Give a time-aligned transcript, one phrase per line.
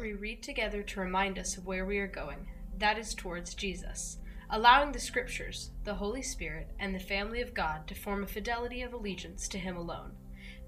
[0.00, 2.48] We read together to remind us of where we are going.
[2.78, 4.16] That is towards Jesus,
[4.48, 8.80] allowing the Scriptures, the Holy Spirit, and the family of God to form a fidelity
[8.80, 10.12] of allegiance to Him alone.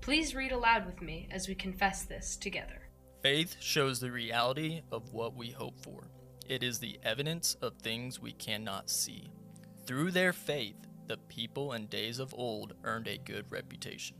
[0.03, 2.90] Please read aloud with me as we confess this together.
[3.22, 6.10] Faith shows the reality of what we hope for.
[6.46, 9.30] It is the evidence of things we cannot see.
[9.86, 10.76] Through their faith,
[11.06, 14.16] the people in days of old earned a good reputation.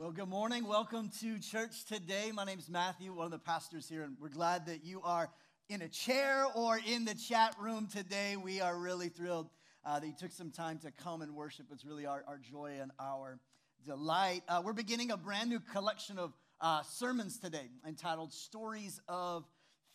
[0.00, 0.66] Well, good morning.
[0.66, 2.32] Welcome to church today.
[2.34, 5.30] My name is Matthew, one of the pastors here, and we're glad that you are
[5.68, 8.36] in a chair or in the chat room today.
[8.36, 9.50] We are really thrilled
[9.84, 11.66] uh, that you took some time to come and worship.
[11.70, 13.38] It's really our, our joy and our
[13.86, 14.42] delight.
[14.48, 19.44] Uh, we're beginning a brand new collection of uh, sermons today entitled Stories of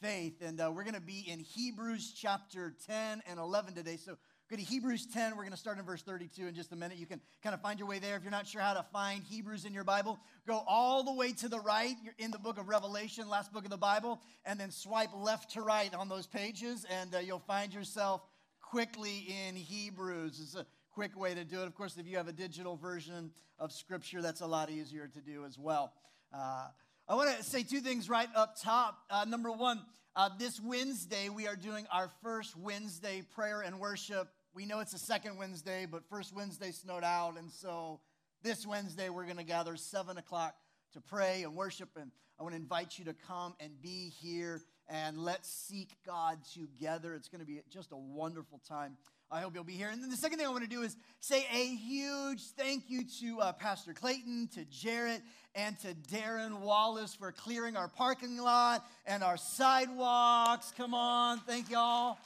[0.02, 0.42] Faith.
[0.42, 3.98] And uh, we're going to be in Hebrews chapter 10 and 11 today.
[3.98, 4.16] So
[4.50, 5.34] Go to Hebrews 10.
[5.36, 6.98] We're going to start in verse 32 in just a minute.
[6.98, 8.16] You can kind of find your way there.
[8.16, 10.18] If you're not sure how to find Hebrews in your Bible,
[10.48, 11.96] go all the way to the right.
[12.04, 15.52] You're in the book of Revelation, last book of the Bible, and then swipe left
[15.54, 18.24] to right on those pages, and uh, you'll find yourself
[18.60, 20.40] quickly in Hebrews.
[20.42, 21.68] It's a quick way to do it.
[21.68, 25.22] Of course, if you have a digital version of Scripture, that's a lot easier to
[25.22, 25.94] do as well.
[26.34, 26.70] Uh,
[27.08, 28.98] I want to say two things right up top.
[29.12, 29.80] Uh, number one,
[30.16, 34.28] uh, this Wednesday, we are doing our first Wednesday prayer and worship
[34.60, 37.38] we know it's the second Wednesday, but first Wednesday snowed out.
[37.38, 38.02] And so
[38.44, 40.54] this Wednesday, we're going to gather 7 o'clock
[40.92, 41.88] to pray and worship.
[41.96, 46.40] And I want to invite you to come and be here and let's seek God
[46.54, 47.14] together.
[47.14, 48.98] It's going to be just a wonderful time.
[49.32, 49.92] I hope you'll be here.
[49.92, 53.06] And then the second thing I want to do is say a huge thank you
[53.22, 55.22] to uh, Pastor Clayton, to Jarrett,
[55.56, 60.74] and to Darren Wallace for clearing our parking lot and our sidewalks.
[60.76, 62.18] Come on, thank y'all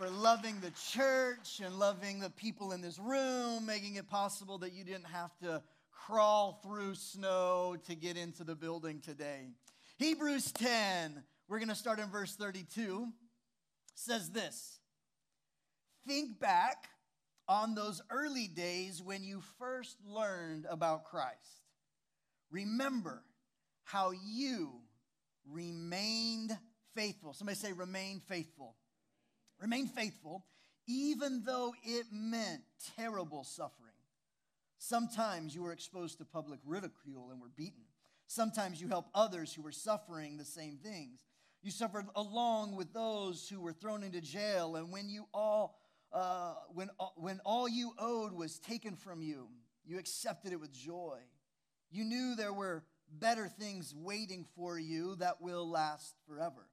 [0.00, 4.72] for loving the church and loving the people in this room, making it possible that
[4.72, 9.50] you didn't have to crawl through snow to get into the building today.
[9.98, 13.08] Hebrews 10, we're going to start in verse 32,
[13.94, 14.80] says this
[16.06, 16.88] Think back
[17.46, 21.66] on those early days when you first learned about Christ.
[22.50, 23.22] Remember
[23.84, 24.70] how you
[25.46, 26.56] remained
[26.94, 27.34] faithful.
[27.34, 28.76] Somebody say, remain faithful.
[29.60, 30.44] Remain faithful,
[30.86, 32.62] even though it meant
[32.96, 33.90] terrible suffering.
[34.78, 37.84] Sometimes you were exposed to public ridicule and were beaten.
[38.26, 41.20] Sometimes you helped others who were suffering the same things.
[41.62, 45.76] You suffered along with those who were thrown into jail, and when you all
[46.12, 49.48] uh, when, uh, when all you owed was taken from you,
[49.84, 51.18] you accepted it with joy.
[51.90, 56.68] You knew there were better things waiting for you that will last forever.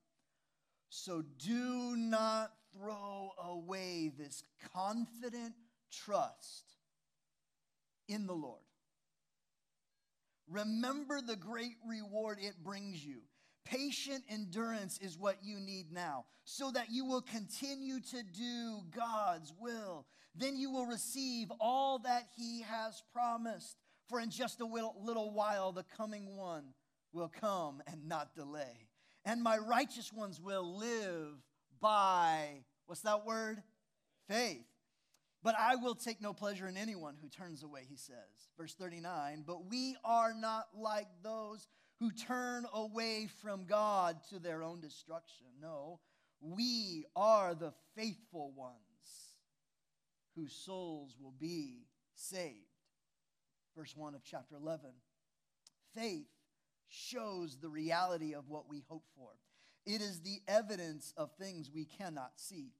[0.89, 4.43] So do not throw away this
[4.73, 5.53] confident
[5.91, 6.63] trust
[8.07, 8.61] in the Lord.
[10.49, 13.21] Remember the great reward it brings you.
[13.65, 19.53] Patient endurance is what you need now, so that you will continue to do God's
[19.59, 20.05] will.
[20.35, 23.75] Then you will receive all that He has promised.
[24.07, 26.63] For in just a little while, the coming one
[27.11, 28.87] will come and not delay.
[29.25, 31.33] And my righteous ones will live
[31.81, 33.61] by, what's that word?
[34.27, 34.65] Faith.
[35.43, 38.49] But I will take no pleasure in anyone who turns away, he says.
[38.57, 41.67] Verse 39 But we are not like those
[41.99, 45.47] who turn away from God to their own destruction.
[45.61, 45.99] No,
[46.41, 48.75] we are the faithful ones
[50.35, 52.55] whose souls will be saved.
[53.75, 54.89] Verse 1 of chapter 11.
[55.95, 56.27] Faith
[56.87, 59.29] shows the reality of what we hope for.
[59.87, 62.73] It is the evidence of things we cannot see.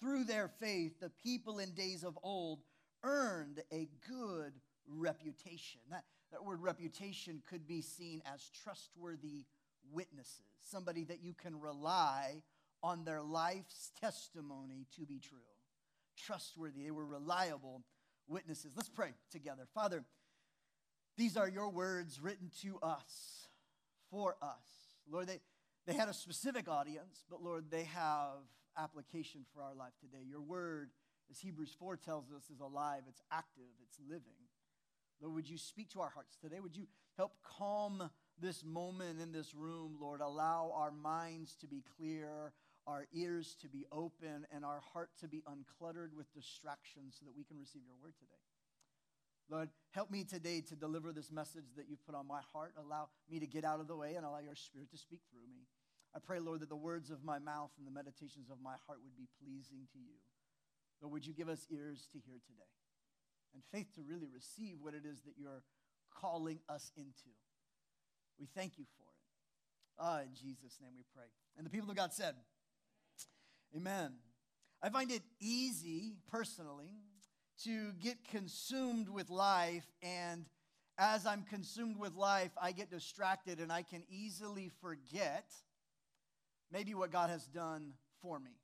[0.00, 2.58] Through their faith, the people in days of old
[3.04, 4.52] earned a good
[4.88, 5.80] reputation.
[5.90, 6.02] That,
[6.32, 9.44] that word reputation could be seen as trustworthy
[9.92, 12.42] witnesses, somebody that you can rely
[12.82, 15.38] on their life's testimony to be true.
[16.16, 17.82] Trustworthy, they were reliable
[18.26, 18.72] witnesses.
[18.76, 19.68] Let's pray together.
[19.72, 20.04] Father,
[21.16, 23.46] these are your words written to us,
[24.10, 24.96] for us.
[25.10, 25.40] Lord, they,
[25.88, 28.44] they had a specific audience, but Lord, they have
[28.76, 30.22] application for our life today.
[30.28, 30.90] Your word,
[31.30, 34.36] as Hebrews 4 tells us, is alive, it's active, it's living.
[35.22, 36.60] Lord, would you speak to our hearts today?
[36.60, 36.86] Would you
[37.16, 40.20] help calm this moment in this room, Lord?
[40.20, 42.52] Allow our minds to be clear,
[42.86, 47.34] our ears to be open, and our heart to be uncluttered with distractions so that
[47.34, 48.36] we can receive your word today.
[49.50, 52.74] Lord, help me today to deliver this message that you've put on my heart.
[52.76, 55.48] Allow me to get out of the way and allow your spirit to speak through
[55.48, 55.64] me.
[56.14, 58.98] I pray, Lord, that the words of my mouth and the meditations of my heart
[59.02, 60.20] would be pleasing to you.
[61.00, 62.72] Lord, would you give us ears to hear today
[63.54, 65.62] and faith to really receive what it is that you're
[66.12, 67.32] calling us into?
[68.38, 70.04] We thank you for it.
[70.04, 71.26] Uh, in Jesus' name we pray.
[71.56, 72.34] And the people of God said,
[73.74, 74.12] Amen.
[74.82, 76.92] I find it easy, personally,
[77.64, 79.86] to get consumed with life.
[80.02, 80.46] And
[80.98, 85.52] as I'm consumed with life, I get distracted and I can easily forget
[86.72, 88.56] maybe what God has done for me,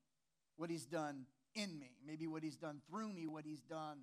[0.56, 4.00] what He's done in me, maybe what He's done through me, what He's done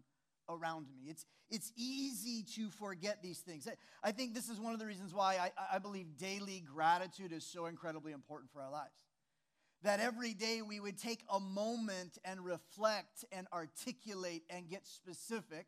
[0.50, 1.10] around me.
[1.10, 3.68] It's, it's easy to forget these things.
[4.04, 7.46] I, think this is one of the reasons why I, I believe daily gratitude is
[7.46, 8.94] so incredibly important for our lives.
[9.84, 15.66] That every day we would take a moment and reflect and articulate and get specific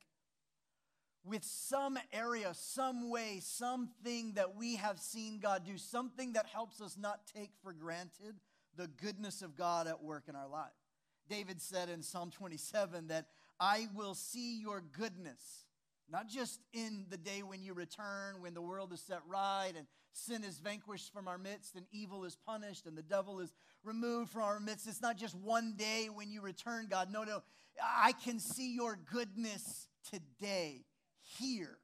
[1.25, 6.81] with some area, some way, something that we have seen God do, something that helps
[6.81, 8.35] us not take for granted
[8.75, 10.71] the goodness of God at work in our life.
[11.29, 13.27] David said in Psalm 27 that
[13.59, 15.65] I will see your goodness,
[16.09, 19.87] not just in the day when you return, when the world is set right and
[20.11, 23.53] sin is vanquished from our midst and evil is punished and the devil is
[23.83, 24.87] removed from our midst.
[24.87, 27.11] It's not just one day when you return, God.
[27.11, 27.41] No, no.
[27.81, 30.85] I can see your goodness today,
[31.39, 31.77] here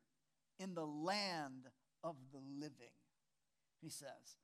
[0.60, 1.68] in the land
[2.04, 2.94] of the living,
[3.81, 4.38] he says.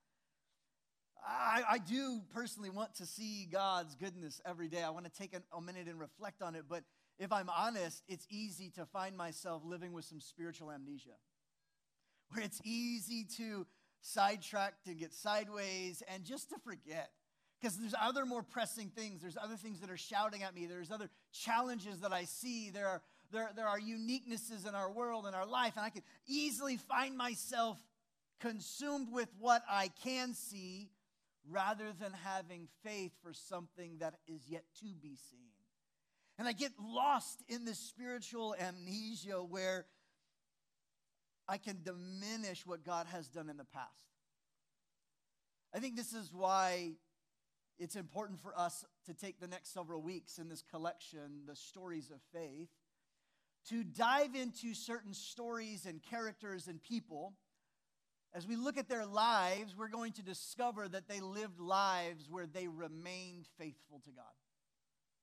[1.27, 4.83] I, I, do personally want to see God's goodness every day.
[4.83, 6.83] I want to take a, a minute and reflect on it, but
[7.17, 11.17] if I'm honest, it's easy to find myself living with some spiritual amnesia,
[12.29, 13.65] where it's easy to
[14.01, 17.12] sidetrack, to get sideways, and just to forget.
[17.59, 19.21] Because there's other more pressing things.
[19.21, 20.65] There's other things that are shouting at me.
[20.65, 22.69] There's other challenges that I see.
[22.69, 23.01] There are,
[23.31, 27.17] there, there are uniquenesses in our world, and our life, and I can easily find
[27.17, 27.77] myself
[28.41, 30.89] consumed with what I can see
[31.50, 35.54] rather than having faith for something that is yet to be seen.
[36.37, 39.85] And I get lost in this spiritual amnesia where
[41.47, 44.05] I can diminish what God has done in the past.
[45.73, 46.93] I think this is why
[47.77, 52.09] it's important for us to take the next several weeks in this collection, The Stories
[52.09, 52.69] of Faith,
[53.69, 57.33] to dive into certain stories and characters and people.
[58.33, 62.45] As we look at their lives, we're going to discover that they lived lives where
[62.45, 64.25] they remained faithful to God.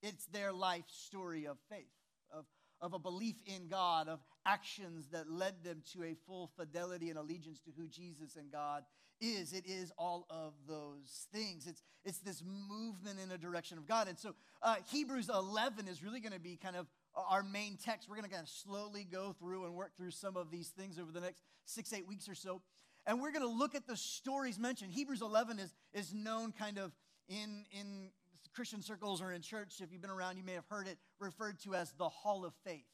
[0.03, 1.93] It's their life story of faith,
[2.33, 2.45] of,
[2.81, 7.19] of a belief in God, of actions that led them to a full fidelity and
[7.19, 8.83] allegiance to who Jesus and God
[9.21, 9.53] is.
[9.53, 11.67] It is all of those things.
[11.67, 14.09] It's, it's this movement in a direction of God.
[14.09, 18.09] And so uh, Hebrews 11 is really going to be kind of our main text.
[18.09, 20.99] We're going to kind of slowly go through and work through some of these things
[20.99, 22.63] over the next six, eight weeks or so.
[23.07, 24.93] And we're going to look at the stories mentioned.
[24.93, 26.93] Hebrews 11 is, is known kind of
[27.29, 28.11] in, in
[28.55, 31.59] Christian circles or in church, if you've been around, you may have heard it referred
[31.61, 32.85] to as the Hall of Faith.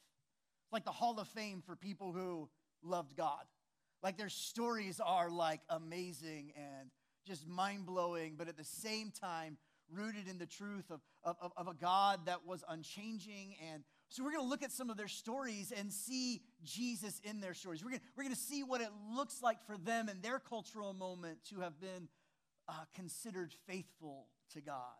[0.63, 2.49] It's like the Hall of Fame for people who
[2.81, 3.43] loved God.
[4.01, 6.89] Like their stories are like amazing and
[7.27, 9.57] just mind blowing, but at the same time,
[9.91, 13.55] rooted in the truth of, of, of a God that was unchanging.
[13.73, 17.41] And so we're going to look at some of their stories and see Jesus in
[17.41, 17.83] their stories.
[17.83, 21.39] We're going we're to see what it looks like for them in their cultural moment
[21.49, 22.07] to have been
[22.67, 24.95] uh, considered faithful to God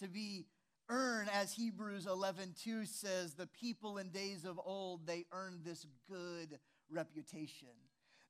[0.00, 0.46] to be
[0.88, 5.86] earn as hebrews 11 2 says the people in days of old they earned this
[6.08, 6.58] good
[6.90, 7.68] reputation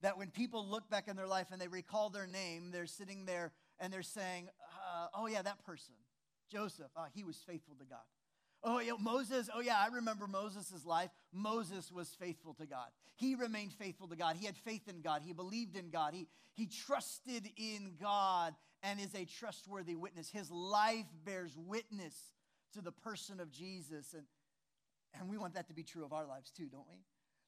[0.01, 3.25] that when people look back in their life and they recall their name they're sitting
[3.25, 4.49] there and they're saying
[4.91, 5.95] uh, oh yeah that person
[6.51, 7.99] joseph uh, he was faithful to god
[8.65, 11.11] Oh, yeah, Moses, oh, yeah, I remember Moses' life.
[11.33, 12.89] Moses was faithful to God.
[13.15, 14.37] He remained faithful to God.
[14.37, 15.23] He had faith in God.
[15.25, 16.13] He believed in God.
[16.13, 20.31] He, he trusted in God and is a trustworthy witness.
[20.31, 22.15] His life bears witness
[22.75, 24.15] to the person of Jesus.
[24.15, 24.25] And,
[25.19, 26.99] and we want that to be true of our lives too, don't we?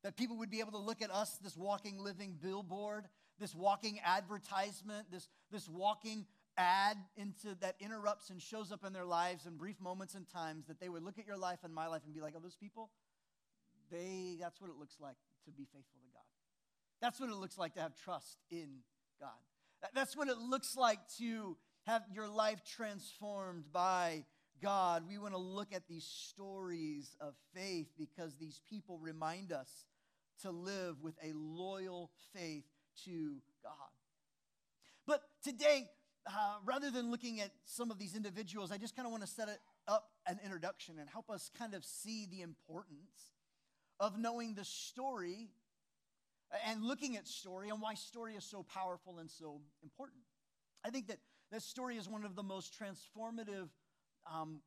[0.02, 3.06] That people would be able to look at us, this walking, living billboard,
[3.38, 9.04] this walking advertisement, this, this walking ad into that interrupts and shows up in their
[9.04, 11.87] lives in brief moments and times that they would look at your life and my
[11.87, 12.90] life and be like, oh, those people,
[13.90, 16.22] they that's what it looks like to be faithful to God.
[17.00, 18.68] That's what it looks like to have trust in
[19.18, 19.30] God.
[19.94, 21.56] That's what it looks like to
[21.87, 24.25] have your life transformed by
[24.62, 25.04] God.
[25.08, 29.87] We want to look at these stories of faith because these people remind us
[30.42, 32.64] to live with a loyal faith
[33.04, 33.72] to God.
[35.06, 35.88] But today,
[36.26, 39.28] uh, rather than looking at some of these individuals, I just kind of want to
[39.28, 39.58] set it
[39.88, 43.32] up an introduction and help us kind of see the importance
[43.99, 45.49] of knowing the story
[46.66, 50.21] and looking at story and why story is so powerful and so important.
[50.85, 51.19] I think that
[51.52, 53.69] that story is one of the most transformative
[54.33, 54.61] um,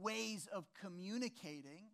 [0.00, 1.86] ways of communicating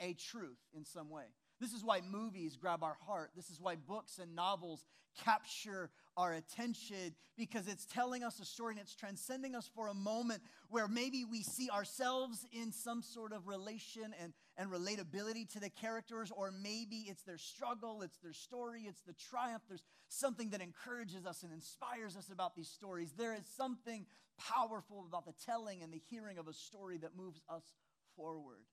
[0.00, 1.24] a truth in some way.
[1.62, 3.30] This is why movies grab our heart.
[3.36, 4.84] This is why books and novels
[5.24, 9.94] capture our attention because it's telling us a story and it's transcending us for a
[9.94, 15.60] moment where maybe we see ourselves in some sort of relation and, and relatability to
[15.60, 19.62] the characters, or maybe it's their struggle, it's their story, it's the triumph.
[19.68, 23.12] There's something that encourages us and inspires us about these stories.
[23.16, 24.04] There is something
[24.36, 27.62] powerful about the telling and the hearing of a story that moves us
[28.16, 28.64] forward.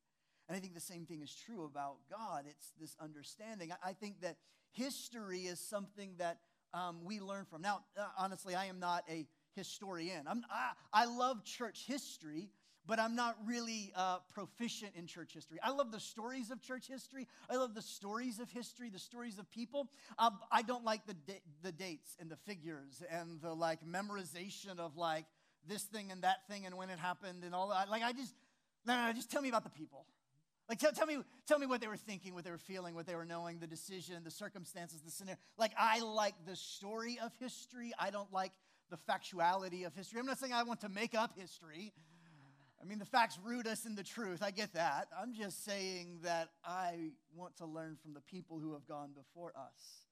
[0.50, 2.46] And I think the same thing is true about God.
[2.50, 3.72] It's this understanding.
[3.86, 4.38] I think that
[4.72, 6.40] history is something that
[6.74, 7.62] um, we learn from.
[7.62, 10.26] Now, uh, honestly, I am not a historian.
[10.28, 12.50] I'm, I, I love church history,
[12.88, 15.60] but I'm not really uh, proficient in church history.
[15.62, 17.28] I love the stories of church history.
[17.48, 19.88] I love the stories of history, the stories of people.
[20.18, 24.80] Um, I don't like the, da- the dates and the figures and the like memorization
[24.80, 25.26] of like
[25.68, 27.90] this thing and that thing and when it happened and all that.
[27.90, 28.34] Like, I just,
[28.88, 30.08] no, no, no just tell me about the people.
[30.70, 33.08] Like, tell, tell, me, tell me what they were thinking, what they were feeling, what
[33.08, 35.40] they were knowing, the decision, the circumstances, the scenario.
[35.58, 37.92] Like, I like the story of history.
[37.98, 38.52] I don't like
[38.92, 40.20] the factuality of history.
[40.20, 41.92] I'm not saying I want to make up history.
[42.82, 44.44] I mean, the facts root us in the truth.
[44.44, 45.08] I get that.
[45.20, 49.52] I'm just saying that I want to learn from the people who have gone before
[49.58, 50.06] us.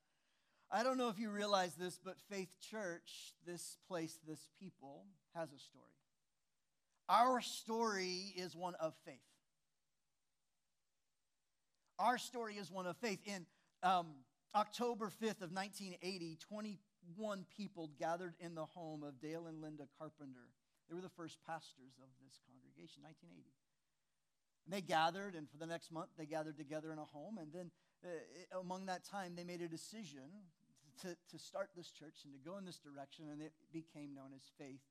[0.72, 5.50] I don't know if you realize this, but Faith Church, this place, this people, has
[5.54, 5.86] a story.
[7.08, 9.22] Our story is one of faith.
[12.00, 13.20] Our story is one of faith.
[13.26, 13.46] In
[13.82, 14.08] um,
[14.54, 20.54] October 5th of 1980, 21 people gathered in the home of Dale and Linda Carpenter.
[20.88, 23.50] They were the first pastors of this congregation, 1980.
[24.66, 27.40] And they gathered, and for the next month, they gathered together in a home.
[27.40, 27.72] And then,
[28.06, 30.46] uh, among that time, they made a decision
[31.02, 34.34] to, to start this church and to go in this direction, and it became known
[34.36, 34.86] as Faith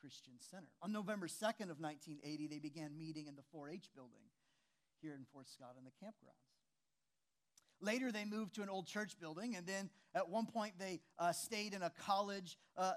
[0.00, 0.68] Christian Center.
[0.82, 4.31] On November 2nd of 1980, they began meeting in the 4 H building
[5.02, 6.52] here in Fort Scott in the campgrounds.
[7.80, 11.32] Later, they moved to an old church building, and then at one point, they uh,
[11.32, 12.56] stayed in a college.
[12.76, 12.92] Uh,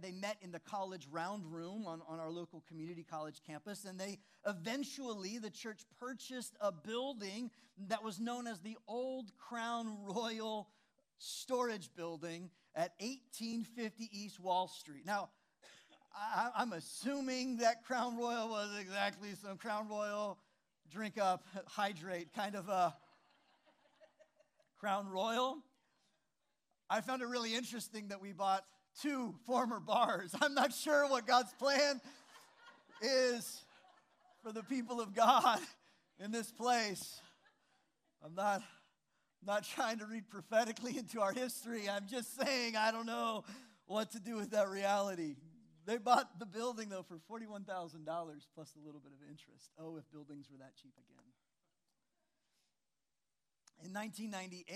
[0.00, 3.98] they met in the college round room on, on our local community college campus, and
[3.98, 7.50] they eventually, the church purchased a building
[7.88, 10.68] that was known as the Old Crown Royal
[11.18, 15.04] Storage Building at 1850 East Wall Street.
[15.04, 15.30] Now,
[16.14, 20.38] I, am assuming that Crown Royal was exactly some Crown Royal
[20.90, 22.94] drink up, hydrate kind of a
[24.78, 25.58] Crown Royal.
[26.88, 28.64] I found it really interesting that we bought
[29.02, 30.34] two former bars.
[30.40, 32.00] I'm not sure what God's plan
[33.02, 33.62] is
[34.42, 35.58] for the people of God
[36.22, 37.20] in this place.
[38.24, 38.62] I'm not,
[39.44, 41.88] not trying to read prophetically into our history.
[41.88, 43.44] I'm just saying I don't know
[43.86, 45.36] what to do with that reality.
[45.88, 49.72] They bought the building, though, for $41,000 plus a little bit of interest.
[49.80, 51.24] Oh, if buildings were that cheap again.
[53.80, 54.68] In 1998,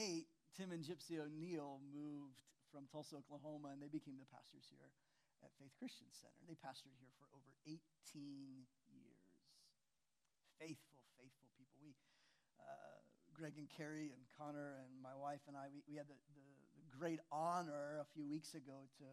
[0.56, 2.40] Tim and Gypsy O'Neill moved
[2.72, 4.88] from Tulsa, Oklahoma, and they became the pastors here
[5.44, 6.48] at Faith Christian Center.
[6.48, 7.76] They pastored here for over 18
[8.88, 9.28] years.
[10.56, 11.76] Faithful, faithful people.
[11.84, 11.92] We,
[12.56, 13.04] uh,
[13.36, 16.48] Greg and Carrie and Connor and my wife and I, we, we had the, the,
[16.80, 19.04] the great honor a few weeks ago to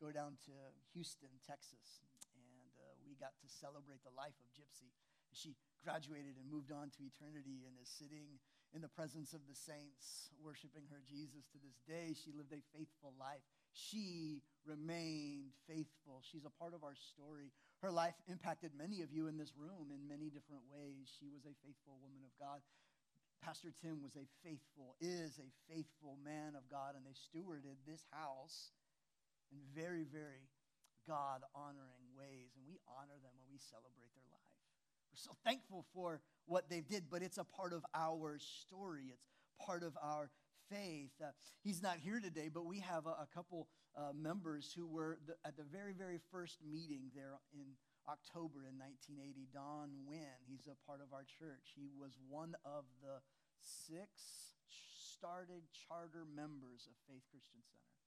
[0.00, 0.54] go down to
[0.96, 2.00] Houston, Texas,
[2.32, 4.88] and uh, we got to celebrate the life of Gypsy.
[5.36, 5.54] She
[5.84, 8.40] graduated and moved on to eternity and is sitting
[8.72, 12.16] in the presence of the saints, worshiping her Jesus to this day.
[12.16, 13.44] She lived a faithful life.
[13.76, 16.24] She remained faithful.
[16.24, 17.52] She's a part of our story.
[17.84, 21.12] Her life impacted many of you in this room in many different ways.
[21.12, 22.64] She was a faithful woman of God.
[23.40, 28.04] Pastor Tim was a faithful, is a faithful man of God, and they stewarded this
[28.12, 28.72] house
[29.52, 30.48] in very, very
[31.06, 32.54] God honoring ways.
[32.56, 34.54] And we honor them when we celebrate their life.
[35.10, 39.10] We're so thankful for what they did, but it's a part of our story.
[39.10, 39.26] It's
[39.58, 40.30] part of our
[40.70, 41.10] faith.
[41.22, 43.66] Uh, he's not here today, but we have a, a couple
[43.98, 47.74] uh, members who were the, at the very, very first meeting there in
[48.06, 49.50] October in 1980.
[49.50, 51.74] Don Wynn, he's a part of our church.
[51.74, 53.18] He was one of the
[53.58, 57.99] six started charter members of Faith Christian Center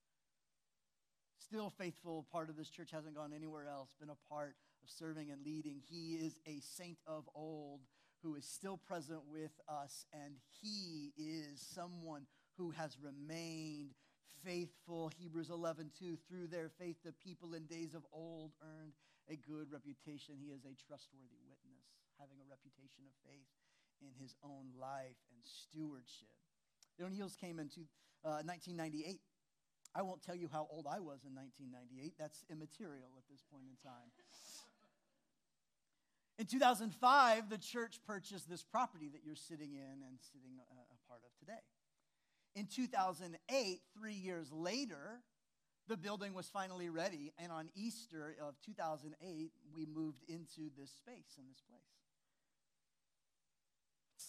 [1.44, 5.30] still faithful part of this church, hasn't gone anywhere else, been a part of serving
[5.30, 5.82] and leading.
[5.90, 7.82] He is a saint of old
[8.24, 12.26] who is still present with us, and he is someone
[12.58, 13.92] who has remained
[14.46, 15.12] faithful.
[15.20, 18.94] Hebrews 11, 2, through their faith, the people in days of old earned
[19.28, 20.36] a good reputation.
[20.40, 21.84] He is a trustworthy witness,
[22.20, 23.52] having a reputation of faith
[24.00, 26.32] in his own life and stewardship.
[26.98, 27.82] The O'Neills came into
[28.24, 29.20] uh, 1998
[29.96, 32.14] I won't tell you how old I was in 1998.
[32.18, 34.10] That's immaterial at this point in time.
[36.40, 40.98] In 2005, the church purchased this property that you're sitting in and sitting a, a
[41.08, 41.62] part of today.
[42.56, 45.22] In 2008, three years later,
[45.88, 51.38] the building was finally ready, and on Easter of 2008, we moved into this space
[51.38, 51.82] in this place.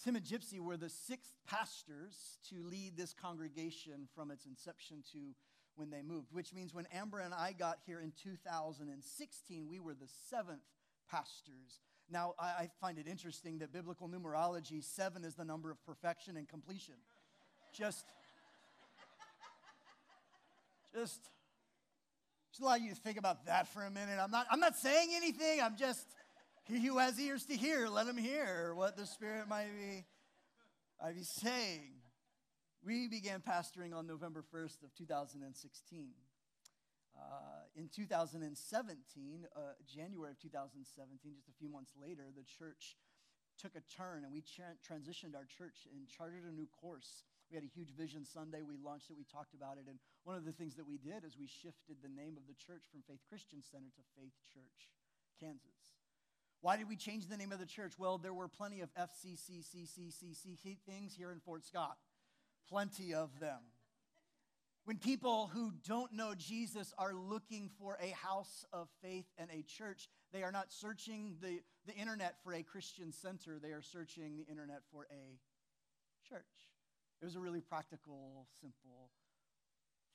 [0.04, 5.34] Tim and Gypsy were the sixth pastors to lead this congregation from its inception to
[5.76, 9.94] when they moved, which means when Amber and I got here in 2016, we were
[9.94, 10.62] the seventh
[11.10, 11.80] pastors.
[12.10, 16.48] Now, I, find it interesting that biblical numerology, seven is the number of perfection and
[16.48, 16.94] completion.
[17.72, 18.04] Just,
[20.94, 21.20] just,
[22.50, 24.18] just allow you to think about that for a minute.
[24.20, 25.60] I'm not, I'm not saying anything.
[25.62, 26.06] I'm just,
[26.64, 30.04] he who has ears to hear, let him hear what the Spirit might be,
[31.02, 31.94] might be saying.
[32.84, 35.48] We began pastoring on November 1st of 2016.
[37.16, 43.00] Uh, in 2017, uh, January of 2017, just a few months later, the church
[43.56, 47.24] took a turn and we tra- transitioned our church and charted a new course.
[47.48, 48.60] We had a huge vision Sunday.
[48.60, 49.16] We launched it.
[49.16, 49.88] We talked about it.
[49.88, 49.96] And
[50.28, 52.84] one of the things that we did is we shifted the name of the church
[52.92, 54.92] from Faith Christian Center to Faith Church,
[55.40, 55.96] Kansas.
[56.60, 57.96] Why did we change the name of the church?
[57.96, 61.96] Well, there were plenty of FCCCCCC things here in Fort Scott,
[62.68, 63.60] plenty of them.
[64.84, 69.62] When people who don't know Jesus are looking for a house of faith and a
[69.62, 74.36] church, they are not searching the, the internet for a Christian center, they are searching
[74.36, 75.38] the internet for a
[76.28, 76.44] church.
[77.22, 79.10] It was a really practical, simple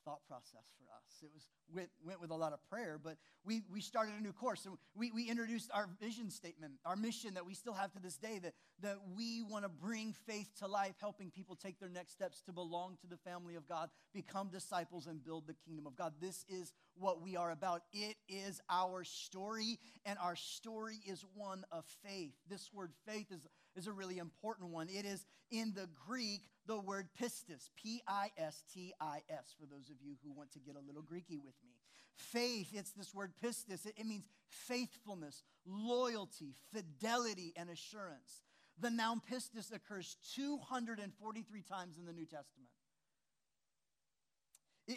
[0.10, 1.22] thought process for us.
[1.22, 4.34] It was went, went with a lot of prayer, but we, we started a new
[4.34, 4.66] course.
[4.66, 8.18] And we, we introduced our vision statement, our mission that we still have to this
[8.18, 12.14] day, that, that we want to bring faith to life, helping people take their next
[12.14, 15.96] steps to belong to the family of God, become disciples, and build the kingdom of
[15.96, 16.14] God.
[16.20, 17.84] This is what we are about.
[17.94, 22.34] It is our story, and our story is one of faith.
[22.50, 23.46] This word faith is
[23.76, 24.88] is a really important one.
[24.90, 29.66] It is in the Greek the word pistis, P I S T I S, for
[29.66, 31.74] those of you who want to get a little Greeky with me.
[32.16, 33.86] Faith, it's this word pistis.
[33.86, 38.44] It, it means faithfulness, loyalty, fidelity, and assurance.
[38.80, 42.70] The noun pistis occurs 243 times in the New Testament.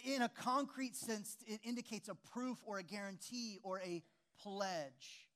[0.05, 4.03] In a concrete sense, it indicates a proof or a guarantee or a
[4.43, 5.29] pledge.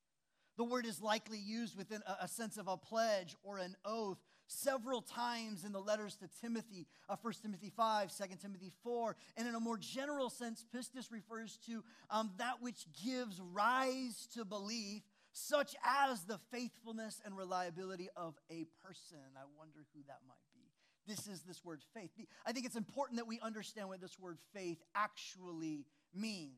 [0.57, 4.17] The word is likely used within a, sense of a pledge or an oath
[4.47, 9.15] several times in the letters to Timothy, uh, 1 Timothy 5, 2 Timothy 4.
[9.37, 14.45] And in a more general sense, pistis refers to um, that which gives rise to
[14.45, 19.19] belief, such as the faithfulness and reliability of a person.
[19.35, 20.61] I wonder who that might be.
[21.05, 22.09] This is this word faith.
[22.45, 26.51] I think it's important that we understand what this word faith actually means.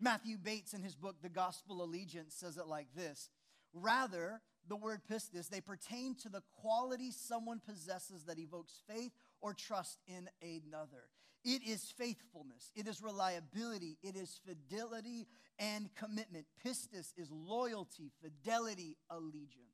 [0.00, 3.28] Matthew Bates, in his book, The Gospel Allegiance, says it like this
[3.72, 9.54] Rather, the word pistis, they pertain to the quality someone possesses that evokes faith or
[9.54, 11.08] trust in another.
[11.44, 15.26] It is faithfulness, it is reliability, it is fidelity
[15.58, 16.46] and commitment.
[16.64, 19.69] Pistis is loyalty, fidelity, allegiance.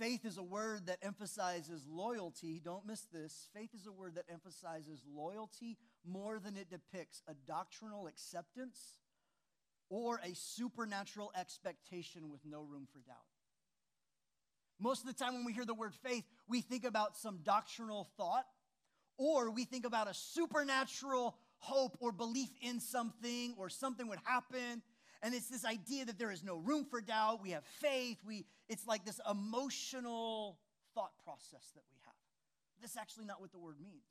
[0.00, 2.58] Faith is a word that emphasizes loyalty.
[2.64, 3.50] Don't miss this.
[3.54, 8.78] Faith is a word that emphasizes loyalty more than it depicts a doctrinal acceptance
[9.90, 13.16] or a supernatural expectation with no room for doubt.
[14.78, 18.08] Most of the time, when we hear the word faith, we think about some doctrinal
[18.16, 18.46] thought
[19.18, 24.80] or we think about a supernatural hope or belief in something or something would happen
[25.22, 27.42] and it's this idea that there is no room for doubt.
[27.42, 28.18] We have faith.
[28.26, 30.58] We, it's like this emotional
[30.94, 32.14] thought process that we have.
[32.80, 34.08] That's actually not what the word means.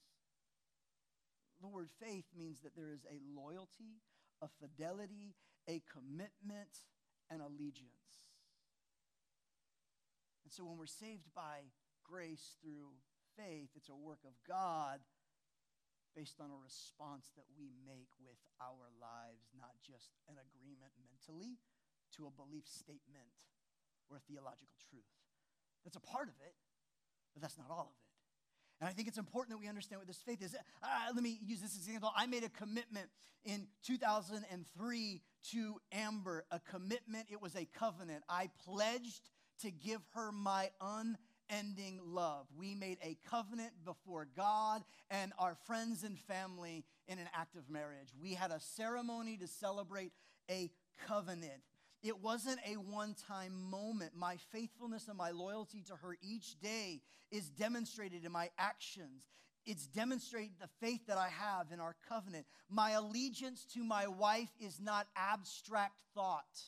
[1.61, 4.01] The word faith means that there is a loyalty,
[4.41, 5.35] a fidelity,
[5.67, 6.85] a commitment,
[7.29, 8.23] and allegiance.
[10.45, 11.69] And so when we're saved by
[12.03, 12.93] grace through
[13.35, 14.99] faith, it's a work of God
[16.15, 21.57] based on a response that we make with our lives, not just an agreement mentally
[22.17, 23.31] to a belief statement
[24.09, 25.09] or a theological truth.
[25.83, 26.55] That's a part of it,
[27.33, 28.09] but that's not all of it.
[28.81, 30.55] And I think it's important that we understand what this faith is.
[30.81, 32.11] Uh, let me use this example.
[32.15, 33.09] I made a commitment
[33.43, 38.23] in 2003 to Amber, a commitment, it was a covenant.
[38.29, 39.29] I pledged
[39.61, 41.17] to give her my un
[41.49, 42.47] unending love.
[42.57, 47.69] We made a covenant before God and our friends and family in an act of
[47.69, 48.09] marriage.
[48.19, 50.11] We had a ceremony to celebrate
[50.49, 50.71] a
[51.07, 51.61] covenant.
[52.01, 54.11] It wasn't a one time moment.
[54.15, 59.23] My faithfulness and my loyalty to her each day is demonstrated in my actions
[59.65, 62.47] it's demonstrated the faith that I have in our covenant.
[62.69, 66.59] My allegiance to my wife is not abstract thought,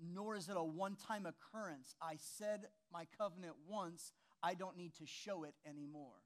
[0.00, 1.94] nor is it a one time occurrence.
[2.00, 6.24] I said my covenant once, I don't need to show it anymore.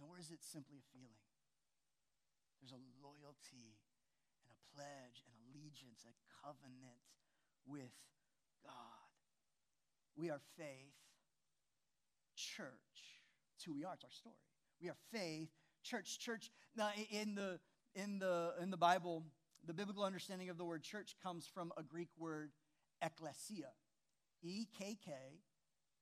[0.00, 1.20] Nor is it simply a feeling.
[2.60, 3.76] There's a loyalty
[4.40, 7.04] and a pledge and allegiance, a covenant
[7.66, 7.92] with
[8.64, 8.74] God.
[10.16, 10.96] We are faith,
[12.34, 13.20] church.
[13.56, 14.36] It's who we are, it's our story.
[14.80, 15.50] We are faith,
[15.82, 16.18] church.
[16.18, 17.60] Church, now in the
[17.94, 19.24] in the in the Bible,
[19.66, 22.52] the biblical understanding of the word church comes from a Greek word
[23.02, 23.70] ekklesia.
[24.42, 25.12] E K K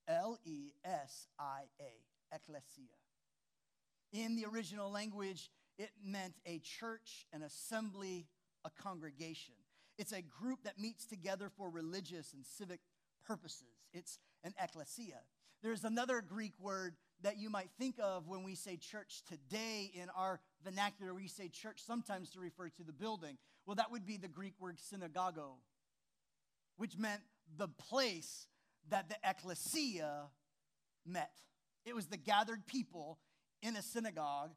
[0.07, 2.35] L E S I A.
[2.35, 2.94] Ekklesia.
[4.12, 8.27] In the original language, it meant a church, an assembly,
[8.64, 9.55] a congregation.
[9.99, 12.81] It's a group that meets together for religious and civic
[13.27, 13.85] purposes.
[13.92, 15.21] It's an ecclesia.
[15.62, 20.09] There's another Greek word that you might think of when we say church today in
[20.16, 21.14] our vernacular.
[21.14, 23.38] We say church sometimes to refer to the building.
[23.66, 25.57] Well, that would be the Greek word synagogo,
[26.76, 27.22] which meant
[27.57, 28.46] the place
[28.90, 30.26] that the ecclesia
[31.04, 31.33] met.
[31.85, 33.18] It was the gathered people
[33.62, 34.52] in a synagogue,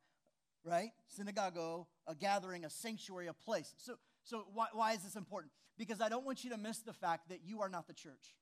[0.64, 0.92] right?
[1.20, 3.74] Synagogo, a gathering, a sanctuary, a place.
[3.78, 5.52] So, so why, why is this important?
[5.78, 8.36] Because I don't want you to miss the fact that you are not the church.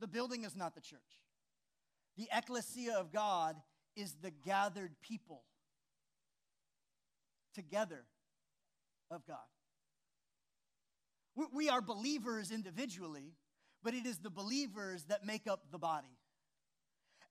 [0.00, 1.00] The building is not the church.
[2.16, 3.56] The ecclesia of God
[3.96, 5.42] is the gathered people
[7.54, 8.04] together
[9.10, 9.38] of God.
[11.52, 13.34] We are believers individually,
[13.82, 16.18] but it is the believers that make up the body.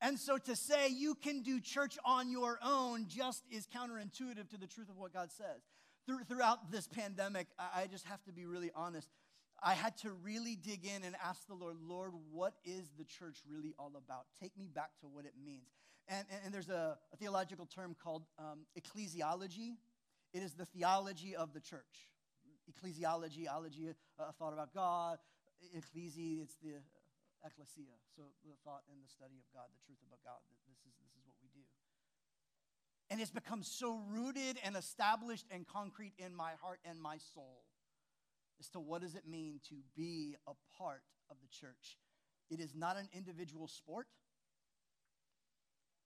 [0.02, 4.58] And so to say you can do church on your own just is counterintuitive to
[4.58, 5.62] the truth of what God says.
[6.28, 9.10] throughout this pandemic, I just have to be really honest.
[9.63, 13.39] I had to really dig in and ask the Lord, Lord, what is the church
[13.50, 14.26] really all about?
[14.39, 15.69] Take me back to what it means.
[16.08, 19.78] And, and, and there's a, a, theological term called um, ecclesiology.
[20.34, 22.10] It is the theology of the church.
[22.69, 25.17] Ecclesiology, ology, a thought about God.
[25.76, 26.80] Ecclesi, it's the
[27.45, 27.98] ecclesia.
[28.15, 30.39] So the thought and the study of God, the truth about God.
[30.50, 31.65] This is, this is what we do.
[33.10, 37.68] And it's become so rooted and established and concrete in my heart and my soul
[38.60, 41.98] as to what does it mean to be a part of the church.
[42.50, 44.08] It is not an individual sport.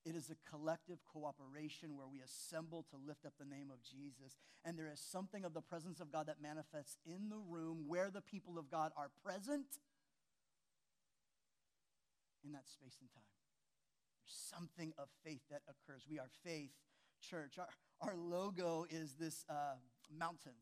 [0.06, 4.36] It is a collective cooperation where we assemble to lift up the name of Jesus.
[4.66, 8.12] And there is something of the presence of God that manifests in the room where
[8.12, 9.66] the people of God are present
[12.44, 13.24] in that space and time.
[14.20, 16.04] There's something of faith that occurs.
[16.10, 16.72] We are faith
[17.22, 17.58] church.
[17.58, 17.70] Our,
[18.02, 19.76] our logo is this uh,
[20.18, 20.54] mountain,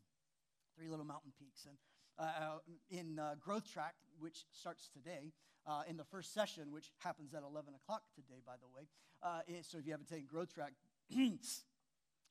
[0.82, 1.68] three little mountain peaks.
[1.70, 1.78] And
[2.18, 2.58] uh,
[2.90, 5.32] in uh, Growth Track, which starts today,
[5.68, 8.88] uh, in the first session, which happens at 11 o'clock today, by the way.
[9.22, 10.74] Uh, so if you haven't taken Growth Track,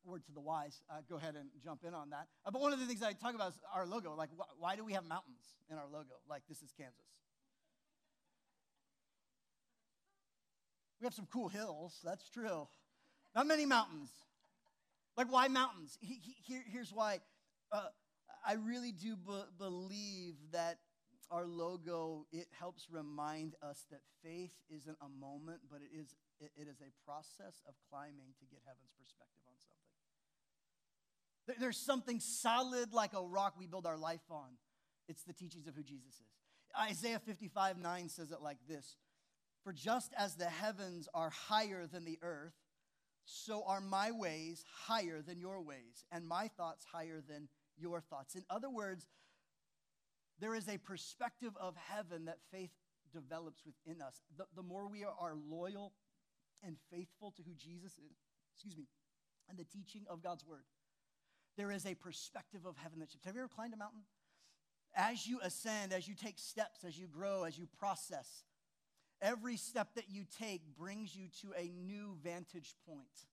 [0.05, 2.27] word to the wise, uh, go ahead and jump in on that.
[2.45, 4.17] Uh, but one of the things I talk about is our logo.
[4.17, 6.19] Like, wh- why do we have mountains in our logo?
[6.29, 7.07] Like, this is Kansas.
[11.01, 12.67] We have some cool hills, that's true.
[13.35, 14.11] Not many mountains.
[15.17, 15.97] Like, why mountains?
[16.01, 17.21] He, he, here, here's why.
[17.73, 17.89] Uh,
[18.47, 20.79] I really do be- believe that
[21.31, 26.51] our logo it helps remind us that faith isn't a moment, but it is it,
[26.57, 31.61] it is a process of climbing to get heaven's perspective on something.
[31.61, 34.57] There's something solid like a rock we build our life on.
[35.09, 36.27] It's the teachings of who Jesus is.
[36.79, 38.97] Isaiah 55 9 says it like this
[39.65, 42.55] For just as the heavens are higher than the earth,
[43.25, 47.49] so are my ways higher than your ways, and my thoughts higher than
[47.81, 48.35] your thoughts.
[48.35, 49.07] In other words,
[50.41, 52.71] there is a perspective of heaven that faith
[53.13, 54.21] develops within us.
[54.37, 55.93] The, the more we are loyal
[56.65, 58.17] and faithful to who Jesus is,
[58.55, 58.87] excuse me,
[59.49, 60.65] and the teaching of God's word,
[61.57, 63.27] there is a perspective of heaven that shifts.
[63.27, 64.03] Have you ever climbed a mountain?
[64.95, 68.45] As you ascend, as you take steps, as you grow, as you process,
[69.21, 73.27] every step that you take brings you to a new vantage point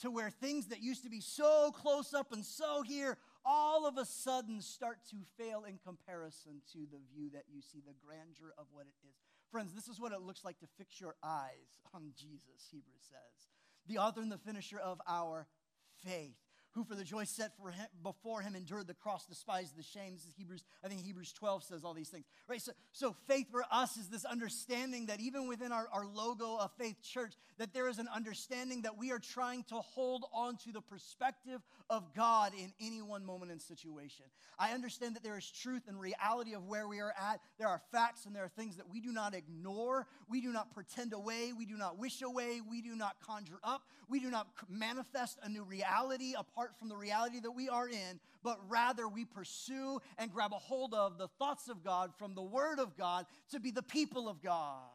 [0.00, 3.96] to where things that used to be so close up and so here all of
[3.98, 8.52] a sudden start to fail in comparison to the view that you see, the grandeur
[8.58, 9.14] of what it is.
[9.50, 13.48] Friends, this is what it looks like to fix your eyes on Jesus, Hebrews says,
[13.86, 15.46] the author and the finisher of our
[16.04, 16.41] faith.
[16.72, 20.14] Who for the joy set for him, before him endured the cross, despised the shame.
[20.14, 22.60] This is Hebrews, I think Hebrews 12 says all these things, right?
[22.60, 26.70] So, so faith for us is this understanding that even within our, our logo of
[26.78, 30.72] Faith Church, that there is an understanding that we are trying to hold on to
[30.72, 34.24] the perspective of God in any one moment and situation.
[34.58, 37.40] I understand that there is truth and reality of where we are at.
[37.58, 40.06] There are facts and there are things that we do not ignore.
[40.28, 41.52] We do not pretend away.
[41.56, 42.60] We do not wish away.
[42.68, 43.82] We do not conjure up.
[44.08, 48.20] We do not manifest a new reality apart from the reality that we are in,
[48.44, 52.42] but rather we pursue and grab a hold of the thoughts of God from the
[52.42, 54.86] Word of God to be the people of God.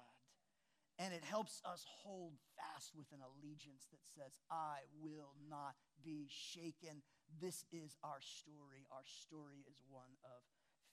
[0.98, 6.28] And it helps us hold fast with an allegiance that says, I will not be
[6.30, 7.02] shaken.
[7.42, 8.88] This is our story.
[8.92, 10.42] Our story is one of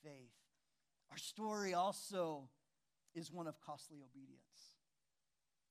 [0.02, 0.34] faith.
[1.10, 2.48] Our story also
[3.14, 4.73] is one of costly obedience.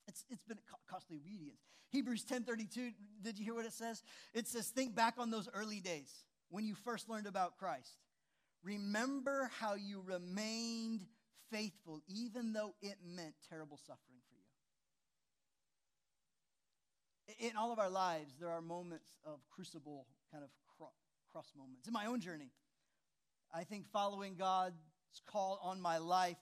[0.07, 1.59] It's, it's been costly obedience.
[1.89, 4.03] Hebrews 10:32, did you hear what it says?
[4.33, 7.99] It says, think back on those early days when you first learned about Christ.
[8.63, 11.05] Remember how you remained
[11.51, 14.35] faithful, even though it meant terrible suffering for
[17.39, 17.47] you.
[17.49, 20.49] In all of our lives, there are moments of crucible kind of
[21.31, 21.87] cross moments.
[21.87, 22.51] In my own journey,
[23.53, 24.75] I think following God's
[25.27, 26.37] call on my life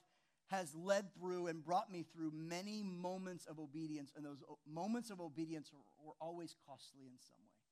[0.52, 5.18] has led through and brought me through many moments of obedience, and those moments of
[5.18, 7.64] obedience were always costly in some way.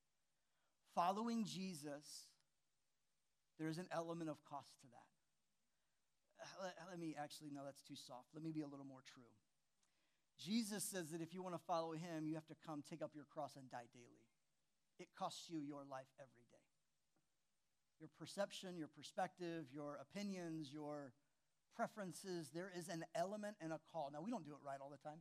[0.95, 2.27] Following Jesus,
[3.59, 5.09] there is an element of cost to that.
[6.41, 8.33] Uh, let, let me actually, no, that's too soft.
[8.33, 9.29] Let me be a little more true.
[10.41, 13.11] Jesus says that if you want to follow him, you have to come take up
[13.15, 14.25] your cross and die daily.
[14.99, 16.65] It costs you your life every day.
[18.01, 21.13] Your perception, your perspective, your opinions, your
[21.77, 24.11] preferences, there is an element and a call.
[24.13, 25.19] Now, we don't do it right all the time,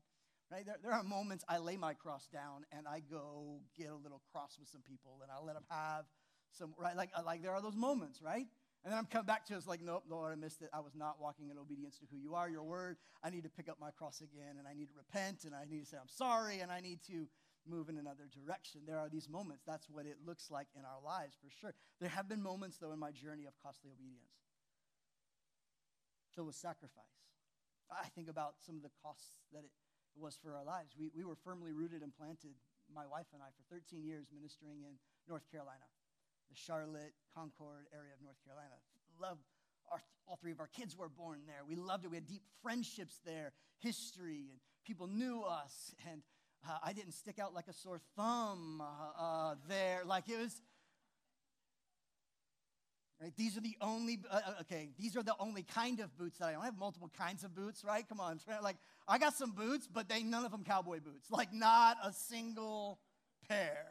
[0.52, 0.66] right?
[0.66, 4.22] There, there are moments I lay my cross down and I go get a little
[4.32, 6.06] cross with some people and I let them have
[6.52, 6.96] some, right?
[6.96, 8.48] Like, uh, like there are those moments, right?
[8.84, 10.70] And then I'm coming back to it's like, nope, Lord, I missed it.
[10.74, 12.98] I was not walking in obedience to who you are, your word.
[13.24, 15.66] I need to pick up my cross again, and I need to repent, and I
[15.70, 17.28] need to say I'm sorry, and I need to
[17.68, 18.82] move in another direction.
[18.88, 19.64] There are these moments.
[19.68, 21.74] That's what it looks like in our lives, for sure.
[22.00, 24.32] There have been moments, though, in my journey of costly obedience
[26.36, 27.20] filled with sacrifice.
[27.90, 29.74] I think about some of the costs that it
[30.16, 30.94] was for our lives.
[30.98, 32.54] We, we were firmly rooted and planted,
[32.94, 35.86] my wife and I, for 13 years ministering in North Carolina,
[36.50, 38.78] the Charlotte, Concord area of North Carolina.
[39.20, 39.38] Love
[39.92, 41.62] our, all three of our kids were born there.
[41.68, 42.12] We loved it.
[42.12, 45.94] We had deep friendships there, history, and people knew us.
[46.10, 46.22] And
[46.68, 50.02] uh, I didn't stick out like a sore thumb uh, uh, there.
[50.06, 50.62] Like it was,
[53.22, 53.34] Right?
[53.36, 56.46] These are the only, uh, uh, okay, these are the only kind of boots that
[56.46, 56.62] I own.
[56.62, 58.08] I have multiple kinds of boots, right?
[58.08, 58.40] Come on.
[58.64, 58.78] Like,
[59.08, 61.30] I got some boots, but they none of them cowboy boots.
[61.30, 63.00] Like, not a single
[63.50, 63.88] pair.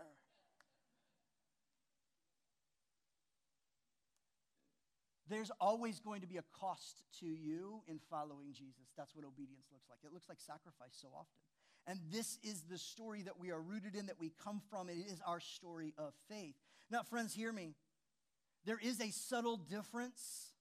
[5.29, 8.89] There's always going to be a cost to you in following Jesus.
[8.97, 9.99] That's what obedience looks like.
[10.05, 11.27] It looks like sacrifice so often.
[11.87, 14.89] And this is the story that we are rooted in, that we come from.
[14.89, 16.55] It is our story of faith.
[16.91, 17.75] Now, friends, hear me.
[18.69, 20.53] There is a subtle difference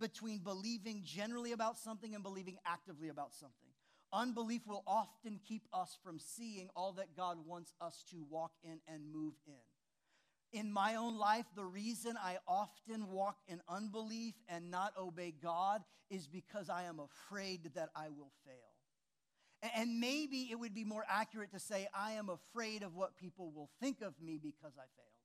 [0.00, 3.70] between believing generally about something and believing actively about something.
[4.12, 8.80] Unbelief will often keep us from seeing all that God wants us to walk in
[8.88, 10.58] and move in.
[10.58, 15.82] In my own life, the reason I often walk in unbelief and not obey God
[16.10, 19.70] is because I am afraid that I will fail.
[19.76, 23.52] And maybe it would be more accurate to say, I am afraid of what people
[23.52, 25.21] will think of me because I fail.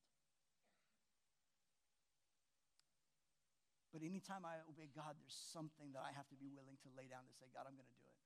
[3.92, 7.08] But anytime I obey God, there's something that I have to be willing to lay
[7.08, 8.18] down to say, God, I'm going to do it.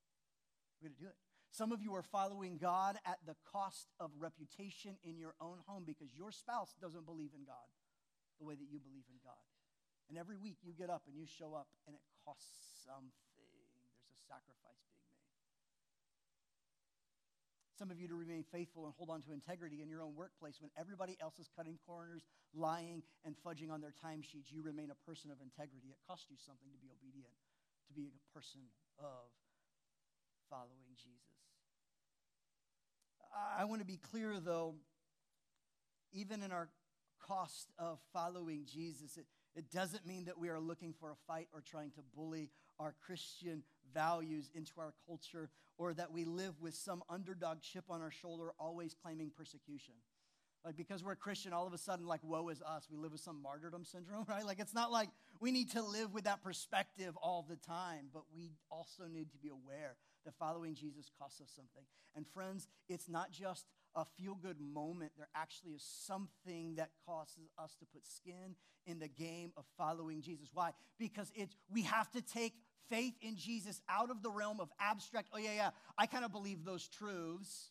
[0.79, 1.19] I'm going to do it.
[1.53, 5.85] Some of you are following God at the cost of reputation in your own home
[5.85, 7.69] because your spouse doesn't believe in God
[8.41, 9.47] the way that you believe in God.
[10.09, 13.13] And every week you get up and you show up and it costs something.
[13.39, 14.92] There's a sacrifice
[17.83, 20.55] some of you to remain faithful and hold on to integrity in your own workplace
[20.61, 22.23] when everybody else is cutting corners,
[22.55, 24.55] lying, and fudging on their timesheets.
[24.55, 25.89] You remain a person of integrity.
[25.91, 27.35] It costs you something to be obedient,
[27.89, 28.61] to be a person
[29.01, 29.35] of
[30.49, 31.43] following Jesus.
[33.59, 34.77] I want to be clear, though,
[36.13, 36.69] even in our
[37.27, 41.49] cost of following Jesus, it, it doesn't mean that we are looking for a fight
[41.53, 46.75] or trying to bully our Christian values into our culture or that we live with
[46.75, 49.95] some underdog chip on our shoulder, always claiming persecution.
[50.65, 52.87] Like, because we're a Christian, all of a sudden, like, woe is us.
[52.91, 54.45] We live with some martyrdom syndrome, right?
[54.45, 55.09] Like, it's not like
[55.41, 59.39] we need to live with that perspective all the time, but we also need to
[59.39, 61.83] be aware that following Jesus costs us something.
[62.15, 67.51] And friends, it's not just a feel good moment, there actually is something that causes
[67.59, 70.49] us to put skin in the game of following Jesus.
[70.53, 70.71] Why?
[70.99, 72.55] Because it's, we have to take
[72.89, 76.33] faith in Jesus out of the realm of abstract, oh, yeah, yeah, I kind of
[76.33, 77.71] believe those truths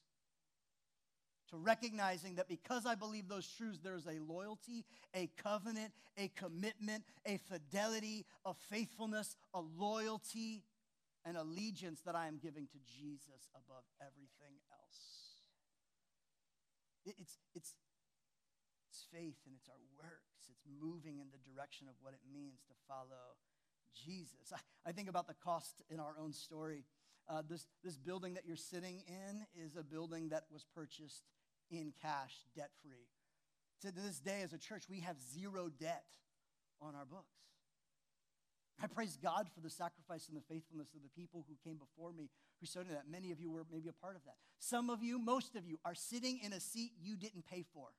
[1.52, 7.04] to recognizing that because I believe those truths, there's a loyalty, a covenant, a commitment,
[7.26, 10.64] a fidelity, a faithfulness, a loyalty,
[11.26, 15.02] and allegiance that I am giving to Jesus above everything else.
[17.06, 17.76] It's, it's,
[18.90, 20.50] it's faith and it's our works.
[20.50, 23.38] It's moving in the direction of what it means to follow
[23.94, 24.54] Jesus.
[24.54, 26.86] I, I think about the cost in our own story.
[27.30, 31.24] Uh, this, this building that you're sitting in is a building that was purchased
[31.70, 33.08] in cash, debt free.
[33.82, 36.04] To this day, as a church, we have zero debt
[36.82, 37.36] on our books.
[38.84, 42.12] I praise God for the sacrifice and the faithfulness of the people who came before
[42.12, 43.10] me who started that.
[43.10, 44.36] Many of you were maybe a part of that.
[44.60, 47.90] Some of you, most of you, are sitting in a seat you didn't pay for.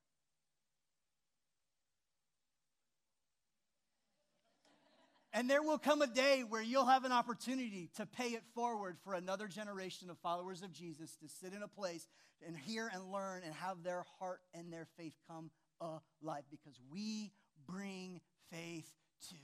[5.34, 8.98] And there will come a day where you'll have an opportunity to pay it forward
[9.02, 12.06] for another generation of followers of Jesus to sit in a place
[12.46, 17.32] and hear and learn and have their heart and their faith come alive because we
[17.66, 18.90] bring faith
[19.30, 19.36] to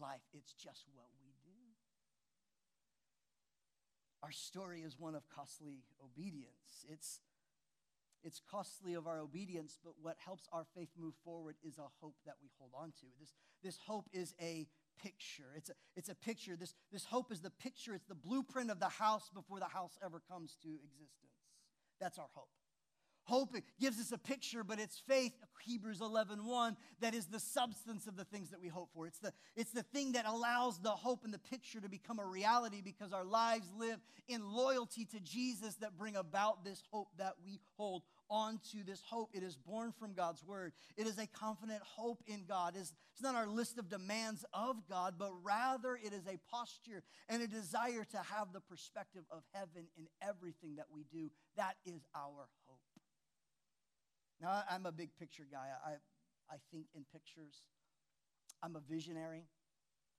[0.00, 0.22] life.
[0.32, 1.50] It's just what we do.
[4.22, 6.86] Our story is one of costly obedience.
[6.90, 7.20] It's
[8.24, 12.16] it's costly of our obedience, but what helps our faith move forward is a hope
[12.26, 13.06] that we hold on to.
[13.20, 14.66] This, this hope is a
[15.02, 15.52] picture.
[15.56, 16.56] It's a, it's a picture.
[16.56, 19.98] This, this hope is the picture, it's the blueprint of the house before the house
[20.04, 21.32] ever comes to existence.
[22.00, 22.48] That's our hope.
[23.28, 28.06] Hope gives us a picture, but it's faith, Hebrews 11 1, that is the substance
[28.06, 29.06] of the things that we hope for.
[29.06, 32.24] It's the, it's the thing that allows the hope and the picture to become a
[32.24, 37.34] reality because our lives live in loyalty to Jesus that bring about this hope that
[37.44, 39.30] we hold onto this hope.
[39.32, 40.72] It is born from God's word.
[40.96, 42.74] It is a confident hope in God.
[42.76, 47.42] It's, not our list of demands of God, but rather it is a posture and
[47.42, 51.28] a desire to have the perspective of heaven in everything that we do.
[51.56, 52.78] That is our hope.
[54.40, 55.66] Now, I'm a big picture guy.
[55.84, 55.94] I,
[56.48, 57.62] I think in pictures.
[58.62, 59.46] I'm a visionary.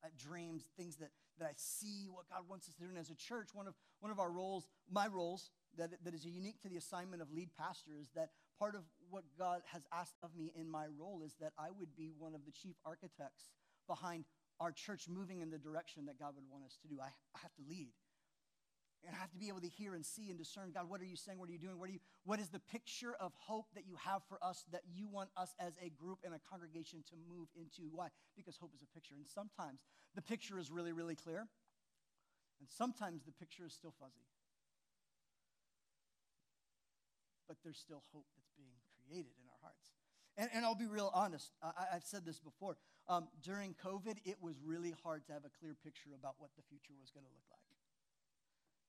[0.04, 2.90] I have dreams, things that, that I see, what God wants us to do.
[2.90, 6.26] And as a church, one of, one of our roles, my roles, that, that is
[6.26, 10.16] unique to the assignment of lead pastor is that part of what God has asked
[10.24, 13.50] of me in my role is that I would be one of the chief architects
[13.88, 14.26] behind
[14.60, 17.00] our church moving in the direction that God would want us to do.
[17.02, 17.90] I, I have to lead.
[19.08, 21.06] And I have to be able to hear and see and discern God, what are
[21.06, 21.40] you saying?
[21.40, 21.80] What are you doing?
[21.80, 24.82] What, are you, what is the picture of hope that you have for us that
[24.94, 27.90] you want us as a group and a congregation to move into?
[27.96, 28.08] Why?
[28.36, 29.16] Because hope is a picture.
[29.16, 31.48] And sometimes the picture is really, really clear.
[32.60, 34.28] And sometimes the picture is still fuzzy
[37.50, 39.90] but there's still hope that's being created in our hearts.
[40.38, 41.52] And, and I'll be real honest.
[41.62, 42.78] I, have said this before.
[43.10, 46.62] Um, during COVID, it was really hard to have a clear picture about what the
[46.70, 47.60] future was going to look like.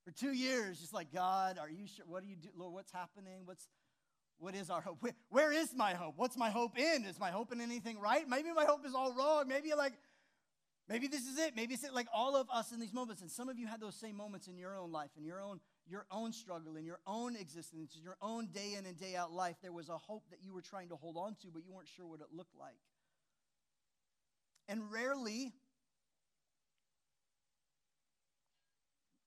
[0.04, 2.04] For two years, just like, God, are you sure?
[2.06, 2.50] What do you do?
[2.54, 3.42] Lord, what's happening?
[3.46, 3.66] What's,
[4.38, 4.98] what is our hope?
[5.00, 6.14] Where, where is my hope?
[6.16, 7.04] What's my hope in?
[7.04, 8.28] Is my hope in anything right?
[8.28, 9.48] Maybe my hope is all wrong.
[9.48, 9.94] Maybe like,
[10.88, 11.56] maybe this is it.
[11.56, 11.94] Maybe it's it.
[11.94, 13.22] Like all of us in these moments.
[13.22, 15.60] And some of you had those same moments in your own life, in your own
[15.90, 19.32] your own struggle, in your own existence, in your own day in and day out
[19.32, 21.72] life, there was a hope that you were trying to hold on to, but you
[21.72, 22.78] weren't sure what it looked like.
[24.68, 25.52] And rarely,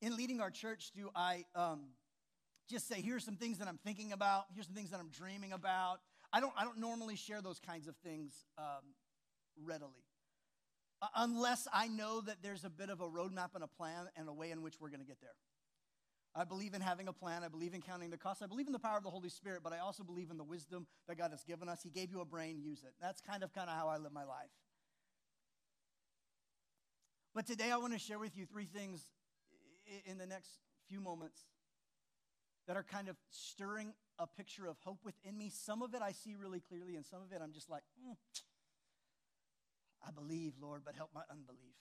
[0.02, 1.82] in leading our church, do I um,
[2.69, 5.52] just say, here's some things that I'm thinking about, here's some things that I'm dreaming
[5.52, 5.99] about.
[6.32, 8.95] I don't, I don't normally share those kinds of things um,
[9.62, 10.06] readily.
[11.02, 14.30] Uh, unless I know that there's a bit of a roadmap and a plan and
[14.30, 15.36] a way in which we're going to get there.
[16.35, 17.43] I believe in having a plan.
[17.43, 18.41] I believe in counting the cost.
[18.41, 20.43] I believe in the power of the Holy Spirit, but I also believe in the
[20.43, 21.83] wisdom that God has given us.
[21.83, 22.93] He gave you a brain, use it.
[22.99, 24.49] That's kind of kind of how I live my life.
[27.35, 29.07] But today I want to share with you three things
[30.05, 30.49] in the next
[30.87, 31.39] few moments
[32.67, 35.51] that are kind of stirring a picture of hope within me.
[35.53, 38.15] Some of it I see really clearly, and some of it I'm just like, mm,
[40.05, 41.75] I believe, Lord, but help my unbelief.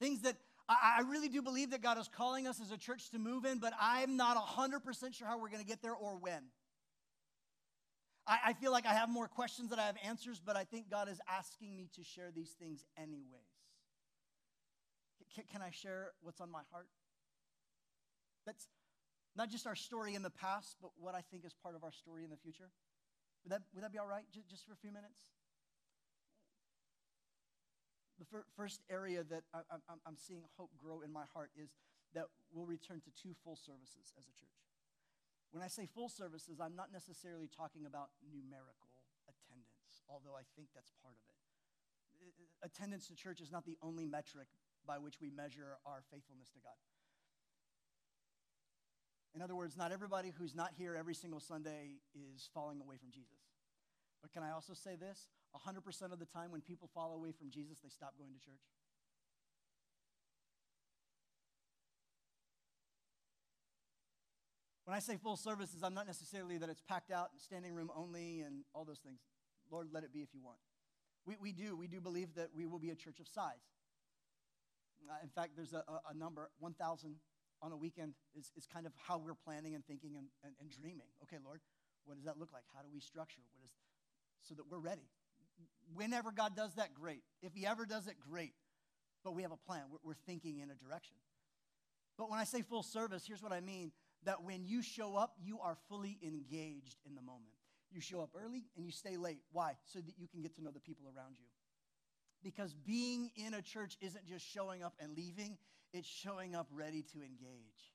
[0.00, 0.36] Things that
[0.68, 3.58] I, really do believe that God is calling us as a church to move in,
[3.58, 6.42] but I'm not 100% sure how we're going to get there or when.
[8.26, 10.90] I, I feel like I have more questions than I have answers, but I think
[10.90, 13.52] God is asking me to share these things anyways.
[15.34, 16.88] Can, can I share what's on my heart?
[18.46, 18.66] That's
[19.36, 21.92] not just our story in the past, but what I think is part of our
[21.92, 22.70] story in the future.
[23.44, 25.20] Would that, would that be all right, just, just for a few minutes?
[28.18, 29.60] The fir- first area that I,
[30.06, 31.74] am seeing hope grow in my heart is
[32.14, 34.54] that we'll return to two full services as a church.
[35.50, 38.90] When I say full services, I'm not necessarily talking about numerical
[39.26, 41.38] attendance, although I think that's part of it.
[42.62, 44.48] Attendance to church is not the only metric
[44.86, 46.78] by which we measure our faithfulness to God.
[49.34, 53.10] In other words, not everybody who's not here every single Sunday is falling away from
[53.10, 53.42] Jesus.
[54.22, 55.28] But can I also say this?
[55.54, 58.60] 100% of the time when people fall away from Jesus, they stop going to church.
[64.84, 67.90] When I say full services, I'm not necessarily that it's packed out and standing room
[67.96, 69.20] only and all those things.
[69.70, 70.58] Lord, let it be if you want.
[71.24, 71.74] We, we do.
[71.74, 73.64] We do believe that we will be a church of size.
[75.08, 77.16] Uh, in fact, there's a, a number 1,000
[77.62, 80.70] on a weekend is, is kind of how we're planning and thinking and, and, and
[80.70, 81.08] dreaming.
[81.22, 81.60] Okay, Lord,
[82.04, 82.64] what does that look like?
[82.74, 83.40] How do we structure?
[83.52, 83.72] What is,
[84.42, 85.08] so that we're ready.
[85.92, 87.22] Whenever God does that, great.
[87.42, 88.54] If He ever does it, great.
[89.22, 89.82] But we have a plan.
[89.90, 91.16] We're, we're thinking in a direction.
[92.16, 93.92] But when I say full service, here's what I mean
[94.24, 97.54] that when you show up, you are fully engaged in the moment.
[97.90, 99.42] You show up early and you stay late.
[99.52, 99.72] Why?
[99.84, 101.46] So that you can get to know the people around you.
[102.42, 105.56] Because being in a church isn't just showing up and leaving,
[105.92, 107.93] it's showing up ready to engage.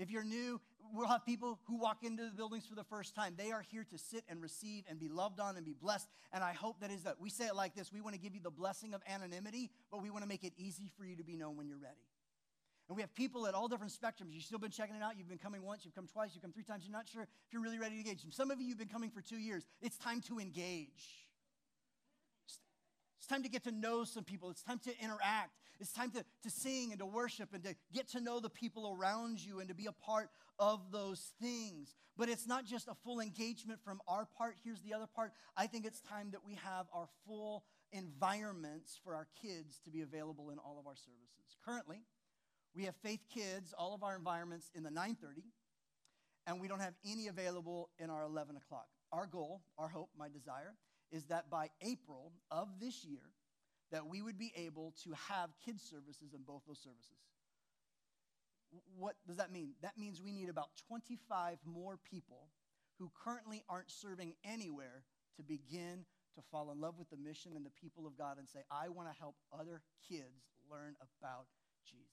[0.00, 0.58] If you're new,
[0.94, 3.34] we'll have people who walk into the buildings for the first time.
[3.36, 6.08] They are here to sit and receive and be loved on and be blessed.
[6.32, 8.34] And I hope that is that we say it like this we want to give
[8.34, 11.22] you the blessing of anonymity, but we want to make it easy for you to
[11.22, 12.00] be known when you're ready.
[12.88, 14.32] And we have people at all different spectrums.
[14.32, 15.18] You've still been checking it out.
[15.18, 16.84] You've been coming once, you've come twice, you've come three times.
[16.84, 18.24] You're not sure if you're really ready to engage.
[18.30, 19.64] Some of you, you've been coming for two years.
[19.82, 21.28] It's time to engage.
[23.20, 24.48] It's time to get to know some people.
[24.48, 25.50] It's time to interact.
[25.78, 28.96] It's time to, to sing and to worship and to get to know the people
[28.98, 31.94] around you and to be a part of those things.
[32.16, 34.56] But it's not just a full engagement from our part.
[34.64, 35.32] Here's the other part.
[35.54, 40.00] I think it's time that we have our full environments for our kids to be
[40.00, 41.58] available in all of our services.
[41.62, 41.98] Currently,
[42.74, 45.42] we have Faith Kids, all of our environments in the 930,
[46.46, 48.86] and we don't have any available in our 11 o'clock.
[49.12, 50.74] Our goal, our hope, my desire,
[51.10, 53.22] is that by April of this year,
[53.90, 57.18] that we would be able to have kids services in both those services.
[58.96, 59.74] What does that mean?
[59.82, 62.48] That means we need about 25 more people
[62.98, 65.02] who currently aren't serving anywhere
[65.36, 66.04] to begin
[66.36, 68.88] to fall in love with the mission and the people of God and say, I
[68.88, 71.46] want to help other kids learn about
[71.84, 72.06] Jesus.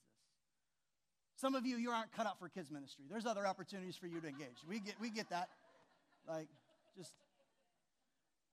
[1.36, 3.04] Some of you, you aren't cut out for kids ministry.
[3.08, 4.58] There's other opportunities for you to engage.
[4.68, 5.48] We get, we get that.
[6.26, 6.48] Like,
[6.96, 7.12] just,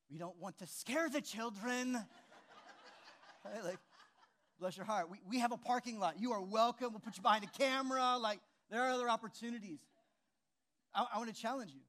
[0.10, 1.98] we don't want to scare the children.
[3.46, 3.64] Right?
[3.64, 3.78] Like,
[4.60, 5.12] bless your heart.
[5.12, 6.16] We, we have a parking lot.
[6.20, 6.90] You are welcome.
[6.90, 8.18] We'll put you behind a camera.
[8.18, 8.40] Like,
[8.72, 9.78] there are other opportunities.
[10.96, 11.82] I, I want to challenge you.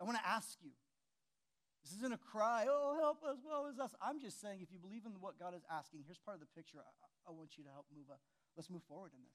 [0.00, 0.72] I want to ask you.
[1.84, 3.90] This isn't a cry, oh, help us, woe is us.
[4.00, 6.50] I'm just saying, if you believe in what God is asking, here's part of the
[6.54, 6.78] picture.
[6.78, 8.06] I, I want you to help move.
[8.10, 8.18] A,
[8.56, 9.34] let's move forward in this.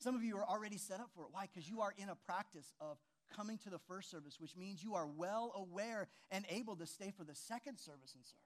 [0.00, 1.28] Some of you are already set up for it.
[1.30, 1.46] Why?
[1.46, 2.96] Because you are in a practice of
[3.36, 7.12] coming to the first service, which means you are well aware and able to stay
[7.16, 8.38] for the second service and serve.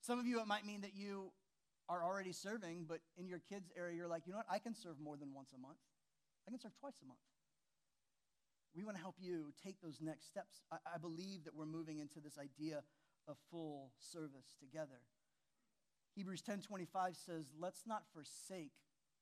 [0.00, 1.32] Some of you, it might mean that you
[1.88, 4.46] are already serving, but in your kids' area, you're like, you know what?
[4.50, 5.78] I can serve more than once a month.
[6.46, 7.20] I can serve twice a month.
[8.74, 10.60] We want to help you take those next steps.
[10.70, 12.82] I, I believe that we're moving into this idea
[13.26, 15.00] of full service together.
[16.14, 18.72] Hebrews 10:25 says, "Let's not forsake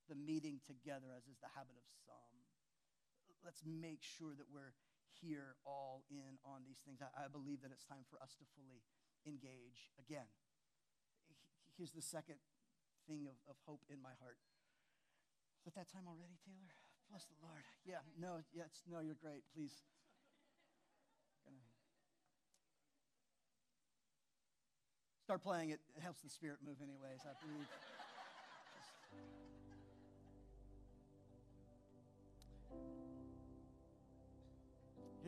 [0.08, 2.35] the meeting together, as is the habit of some.
[3.46, 4.74] Let's make sure that we're
[5.22, 6.98] here all in on these things.
[6.98, 8.82] I, I believe that it's time for us to fully
[9.22, 10.26] engage again.
[11.78, 12.42] Here's the second
[13.06, 14.42] thing of, of hope in my heart.
[15.62, 16.74] Is it that time already, Taylor?
[17.06, 17.62] Bless the Lord.
[17.86, 19.46] Yeah, no, yes, no, you're great.
[19.54, 19.86] Please.
[25.22, 25.80] Start playing it.
[25.96, 27.22] It helps the spirit move, anyways.
[27.26, 27.66] I believe.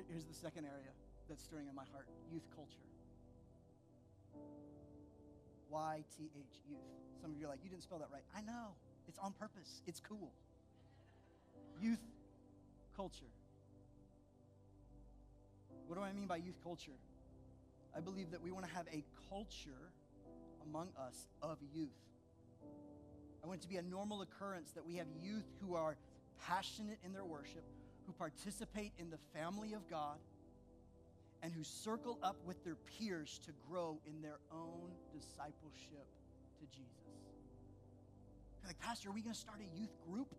[0.08, 0.92] Here's the second area
[1.28, 2.86] that's stirring in my heart youth culture.
[5.70, 6.78] Y T H, youth.
[7.20, 8.24] Some of you are like, you didn't spell that right.
[8.34, 8.74] I know.
[9.06, 10.32] It's on purpose, it's cool.
[11.80, 12.00] Youth
[12.96, 13.32] culture.
[15.86, 16.98] What do I mean by youth culture?
[17.96, 19.92] I believe that we want to have a culture
[20.62, 21.88] among us of youth.
[23.42, 25.96] I want it to be a normal occurrence that we have youth who are
[26.46, 27.64] passionate in their worship,
[28.08, 30.16] who participate in the family of God
[31.42, 36.08] and who circle up with their peers to grow in their own discipleship
[36.58, 36.88] to Jesus.
[38.66, 40.34] Like, Pastor, are we going to start a youth group?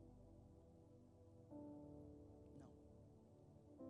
[2.58, 3.86] No.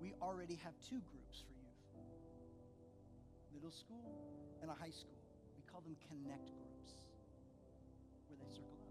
[0.00, 1.76] We already have two groups for youth
[3.54, 4.12] middle school
[4.62, 5.14] and a high school.
[5.56, 6.98] We call them connect groups
[8.28, 8.85] where they circle up.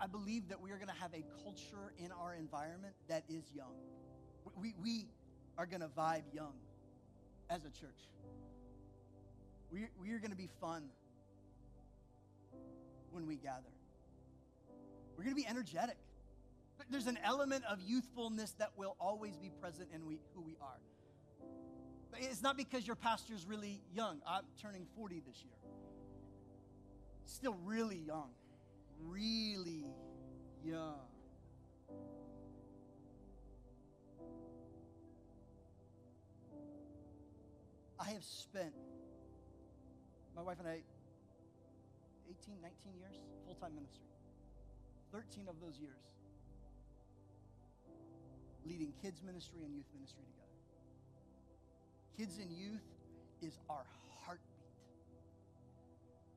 [0.00, 3.44] I, believe that we are going to have a culture in our environment that is
[3.54, 3.74] young.
[4.60, 5.06] We, we
[5.58, 6.54] are going to vibe young
[7.48, 8.00] as a church.
[9.70, 10.84] We, we are going to be fun
[13.10, 13.72] when we gather.
[15.16, 15.96] We're going to be energetic.
[16.88, 20.78] There's an element of youthfulness that will always be present in we, who we are.
[22.18, 24.20] It's not because your pastor's really young.
[24.26, 25.52] I'm turning 40 this year.
[27.24, 28.30] Still really young.
[29.02, 29.84] Really
[30.64, 30.94] young.
[37.98, 38.72] I have spent,
[40.34, 40.80] my wife and I,
[42.28, 44.04] 18, 19 years full time ministry.
[45.12, 46.10] 13 of those years
[48.64, 50.56] leading kids' ministry and youth ministry together.
[52.16, 52.86] Kids and youth
[53.42, 53.84] is our
[54.24, 54.46] heartbeat.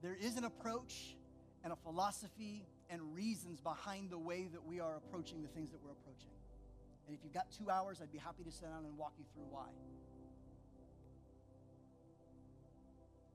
[0.02, 1.16] There is an approach
[1.64, 5.80] and a philosophy and reasons behind the way that we are approaching the things that
[5.84, 6.32] we're approaching.
[7.08, 9.26] And if you've got two hours, I'd be happy to sit down and walk you
[9.34, 9.68] through why.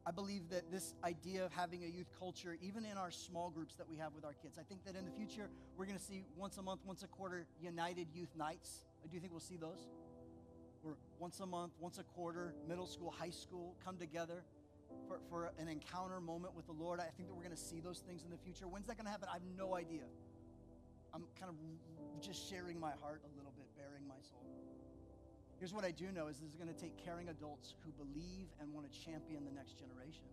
[0.06, 3.74] I believe that this idea of having a youth culture, even in our small groups
[3.74, 6.04] that we have with our kids, I think that in the future we're going to
[6.04, 8.84] see once a month, once a quarter, United Youth Nights.
[9.04, 9.86] I do think we'll see those?
[10.80, 14.44] Where once a month, once a quarter, middle school, high school come together
[15.08, 17.00] for, for an encounter moment with the Lord.
[17.00, 18.68] I think that we're going to see those things in the future.
[18.68, 19.28] When's that going to happen?
[19.32, 20.04] I have no idea.
[21.14, 21.56] I'm kind of
[22.20, 24.44] just sharing my heart a little bit, bearing my soul.
[25.56, 28.46] Here's what I do know is this is going to take caring adults who believe
[28.60, 30.28] and want to champion the next generation.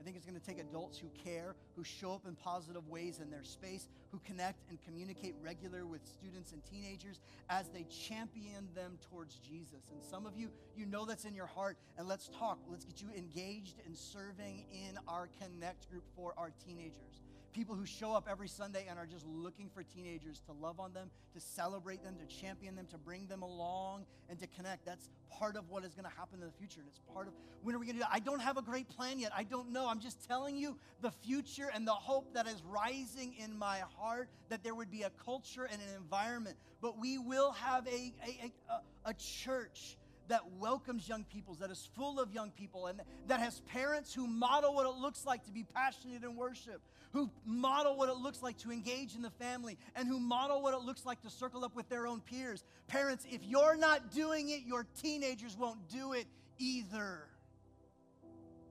[0.00, 3.20] I think it's going to take adults who care, who show up in positive ways
[3.20, 7.20] in their space, who connect and communicate regular with students and teenagers
[7.50, 9.90] as they champion them towards Jesus.
[9.92, 11.76] And some of you, you know that's in your heart.
[11.98, 12.58] And let's talk.
[12.70, 17.20] Let's get you engaged in serving in our Connect group for our teenagers
[17.52, 20.92] people who show up every Sunday and are just looking for teenagers to love on
[20.92, 24.84] them, to celebrate them, to champion them, to bring them along, and to connect.
[24.84, 26.80] That's part of what is going to happen in the future.
[26.80, 28.12] And it's part of when are we going to do that?
[28.12, 29.32] I don't have a great plan yet.
[29.36, 29.88] I don't know.
[29.88, 34.28] I'm just telling you the future and the hope that is rising in my heart
[34.48, 36.56] that there would be a culture and an environment.
[36.80, 39.96] But we will have a, a, a, a church
[40.30, 44.28] that welcomes young people, that is full of young people, and that has parents who
[44.28, 46.80] model what it looks like to be passionate in worship,
[47.12, 50.72] who model what it looks like to engage in the family, and who model what
[50.72, 52.62] it looks like to circle up with their own peers.
[52.86, 56.26] Parents, if you're not doing it, your teenagers won't do it
[56.58, 57.26] either.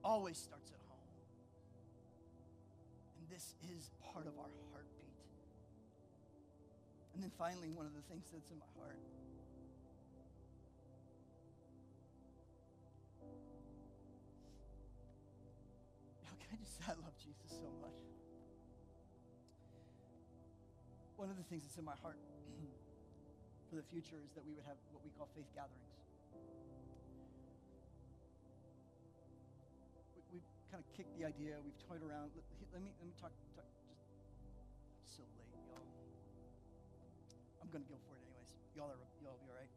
[0.02, 0.98] Always starts at home.
[3.18, 5.12] And this is part of our heartbeat.
[7.14, 8.96] And then finally, one of the things that's in my heart
[16.90, 17.94] I love Jesus so much.
[21.14, 22.18] One of the things that's in my heart
[23.70, 25.86] for the future is that we would have what we call faith gatherings.
[30.34, 32.34] We, have kind of kicked the idea, we've toyed around.
[32.34, 32.42] Let,
[32.74, 33.70] let me, let me talk, talk
[34.98, 35.86] just so late, y'all.
[37.62, 38.50] I'm going to go for it anyways.
[38.74, 39.70] Y'all are, y'all be all right.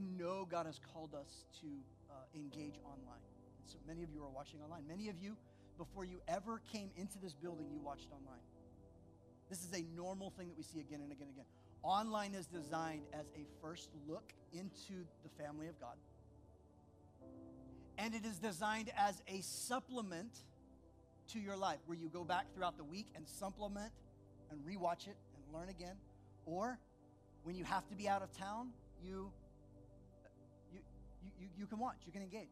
[0.00, 1.66] Know God has called us to
[2.10, 3.24] uh, engage online.
[3.60, 4.82] And so many of you are watching online.
[4.88, 5.36] Many of you,
[5.78, 8.42] before you ever came into this building, you watched online.
[9.48, 11.46] This is a normal thing that we see again and again and again.
[11.82, 15.96] Online is designed as a first look into the family of God.
[17.98, 20.30] And it is designed as a supplement
[21.32, 23.92] to your life, where you go back throughout the week and supplement
[24.50, 25.96] and rewatch it and learn again.
[26.44, 26.78] Or
[27.44, 28.70] when you have to be out of town,
[29.02, 29.30] you
[31.22, 32.48] you, you, you can watch, you can engage.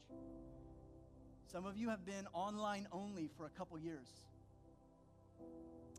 [1.50, 4.08] Some of you have been online only for a couple years.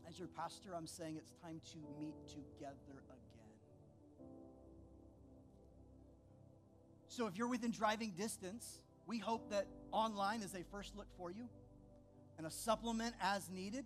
[0.08, 3.16] As your pastor, I'm saying it's time to meet together again.
[7.08, 11.30] So if you're within driving distance, we hope that online is a first look for
[11.30, 11.48] you
[12.38, 13.84] and a supplement as needed.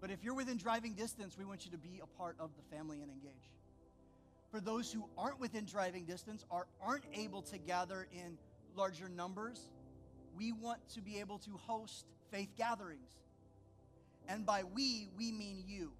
[0.00, 2.76] But if you're within driving distance, we want you to be a part of the
[2.76, 3.50] family and engage
[4.50, 8.38] for those who aren't within driving distance or aren't able to gather in
[8.76, 9.68] larger numbers,
[10.36, 13.10] we want to be able to host faith gatherings.
[14.28, 15.92] And by we, we mean you.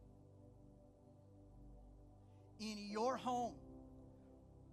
[2.61, 3.55] In your home,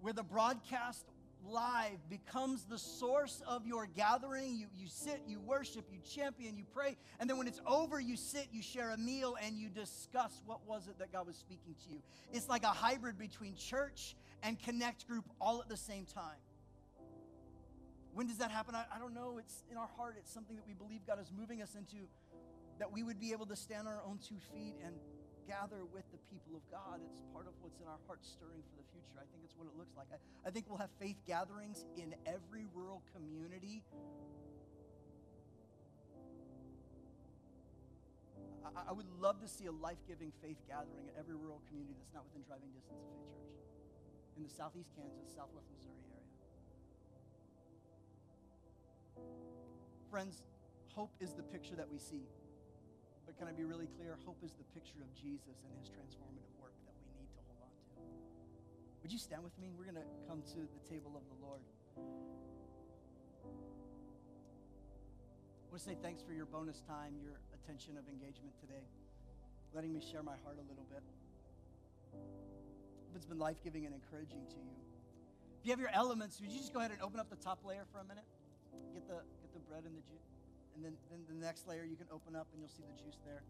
[0.01, 1.05] where the broadcast
[1.49, 4.55] live becomes the source of your gathering.
[4.55, 8.15] You, you sit, you worship, you champion, you pray, and then when it's over, you
[8.15, 11.75] sit, you share a meal, and you discuss what was it that God was speaking
[11.85, 12.01] to you.
[12.31, 16.37] It's like a hybrid between church and connect group all at the same time.
[18.13, 18.75] When does that happen?
[18.75, 19.37] I, I don't know.
[19.39, 20.15] It's in our heart.
[20.19, 22.05] It's something that we believe God is moving us into,
[22.79, 24.93] that we would be able to stand on our own two feet and
[25.47, 26.99] gather with the people of God.
[27.03, 29.17] It's part of what's in our hearts stirring for the future.
[29.19, 30.07] I think it's what it looks like.
[30.11, 30.17] I,
[30.47, 33.83] I think we'll have faith gatherings in every rural community.
[38.65, 41.95] I, I would love to see a life giving faith gathering at every rural community
[41.97, 43.53] that's not within driving distance of Faith Church
[44.37, 46.27] in the southeast Kansas, southwest Missouri area.
[50.09, 50.43] Friends,
[50.95, 52.25] hope is the picture that we see.
[53.25, 54.17] But can I be really clear?
[54.25, 57.59] Hope is the picture of Jesus and his transformative work that we need to hold
[57.63, 58.03] on to.
[59.03, 59.71] Would you stand with me?
[59.75, 61.63] We're going to come to the table of the Lord.
[65.63, 68.85] I want to say thanks for your bonus time, your attention of engagement today,
[69.73, 71.01] letting me share my heart a little bit.
[73.09, 74.75] If it's been life giving and encouraging to you.
[75.63, 77.63] If you have your elements, would you just go ahead and open up the top
[77.63, 78.25] layer for a minute?
[78.93, 80.42] Get the, get the bread and the juice.
[80.75, 83.19] And then, then the next layer you can open up and you'll see the juice
[83.25, 83.43] there.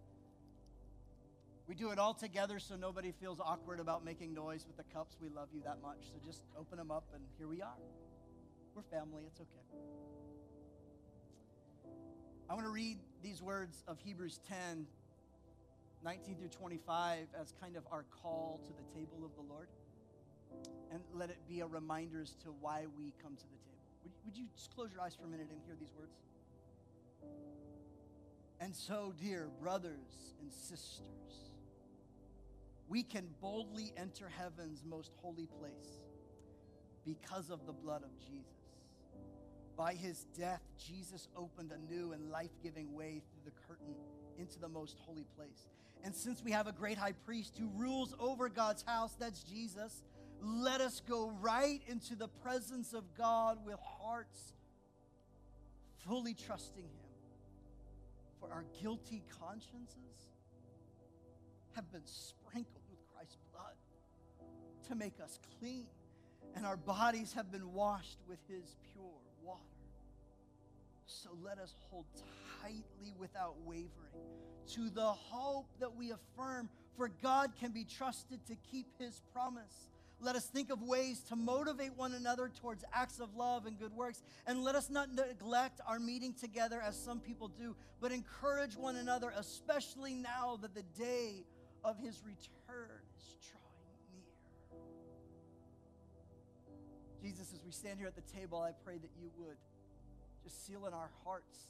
[1.67, 5.15] We do it all together so nobody feels awkward about making noise with the cups.
[5.21, 5.97] We love you that much.
[6.11, 7.79] So just open them up and here we are.
[8.75, 9.63] We're family, it's okay.
[12.49, 14.85] I want to read these words of Hebrews 10,
[16.03, 19.69] 19 through 25, as kind of our call to the table of the Lord.
[20.91, 23.81] And let it be a reminder as to why we come to the table.
[24.03, 26.13] Would, would you just close your eyes for a minute and hear these words?
[28.59, 31.01] And so, dear brothers and sisters,
[32.87, 36.01] we can boldly enter heaven's most holy place
[37.05, 38.47] because of the blood of Jesus.
[39.75, 43.95] By his death, Jesus opened a new and life giving way through the curtain
[44.37, 45.67] into the most holy place.
[46.03, 50.03] And since we have a great high priest who rules over God's house, that's Jesus,
[50.41, 54.53] let us go right into the presence of God with hearts
[56.05, 57.02] fully trusting him
[58.43, 60.27] for our guilty consciences
[61.75, 63.75] have been sprinkled with Christ's blood
[64.87, 65.85] to make us clean,
[66.55, 69.05] and our bodies have been washed with his pure
[69.41, 69.59] water.
[71.05, 72.05] So let us hold
[72.61, 73.89] tightly without wavering
[74.73, 79.89] to the hope that we affirm, for God can be trusted to keep his promise.
[80.19, 83.93] Let us think of ways to motivate one another towards acts of love and good
[83.93, 84.23] works.
[84.47, 88.95] And let us not neglect our meeting together as some people do, but encourage one
[88.95, 91.43] another, especially now that the day
[91.83, 94.23] of his return is drawing near.
[97.21, 99.57] Jesus, as we stand here at the table, I pray that you would
[100.43, 101.67] just seal in our hearts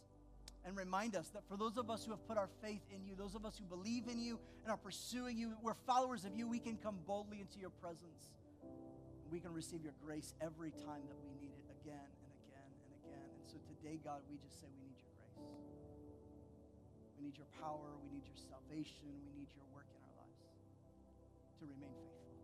[0.66, 3.16] and remind us that for those of us who have put our faith in you,
[3.18, 6.48] those of us who believe in you and are pursuing you, we're followers of you,
[6.48, 8.34] we can come boldly into your presence
[9.34, 12.94] we can receive your grace every time that we need it again and again and
[13.02, 13.26] again.
[13.34, 15.50] And so today, God, we just say we need your grace.
[17.18, 17.98] We need your power.
[18.06, 19.10] We need your salvation.
[19.26, 20.38] We need your work in our lives
[21.58, 22.38] to remain faithful.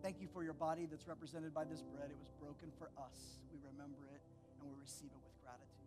[0.00, 2.08] Thank you for your body that's represented by this bread.
[2.08, 3.36] It was broken for us.
[3.52, 4.24] We remember it
[4.56, 5.81] and we receive it with gratitude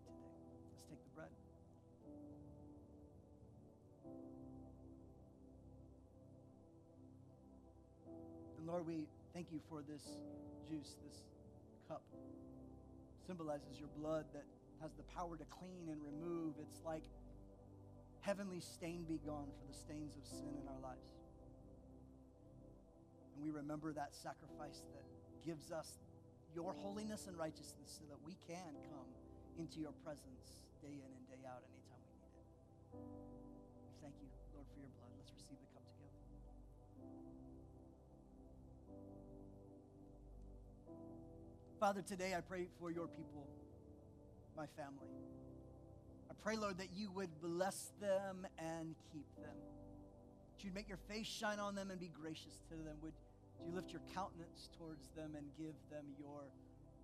[8.66, 10.02] And Lord, we thank you for this
[10.68, 11.22] juice, this
[11.88, 12.02] cup.
[13.28, 14.42] Symbolizes your blood that
[14.82, 16.56] has the power to clean and remove.
[16.58, 17.04] It's like
[18.22, 21.14] heavenly stain be gone for the stains of sin in our lives.
[23.38, 25.06] And we remember that sacrifice that
[25.46, 26.02] gives us
[26.56, 29.14] your holiness and righteousness so that we can come
[29.60, 31.75] into your presence day in and day out anytime
[41.86, 43.46] Father, today I pray for your people,
[44.58, 45.06] my family.
[46.32, 49.54] I pray, Lord, that you would bless them and keep them.
[50.50, 52.98] That you'd make your face shine on them and be gracious to them.
[53.04, 53.14] Would
[53.64, 56.50] you lift your countenance towards them and give them your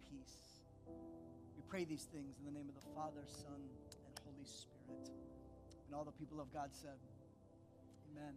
[0.10, 0.66] peace?
[0.88, 5.12] We pray these things in the name of the Father, Son, and Holy Spirit.
[5.86, 6.98] And all the people of God said,
[8.10, 8.34] Amen.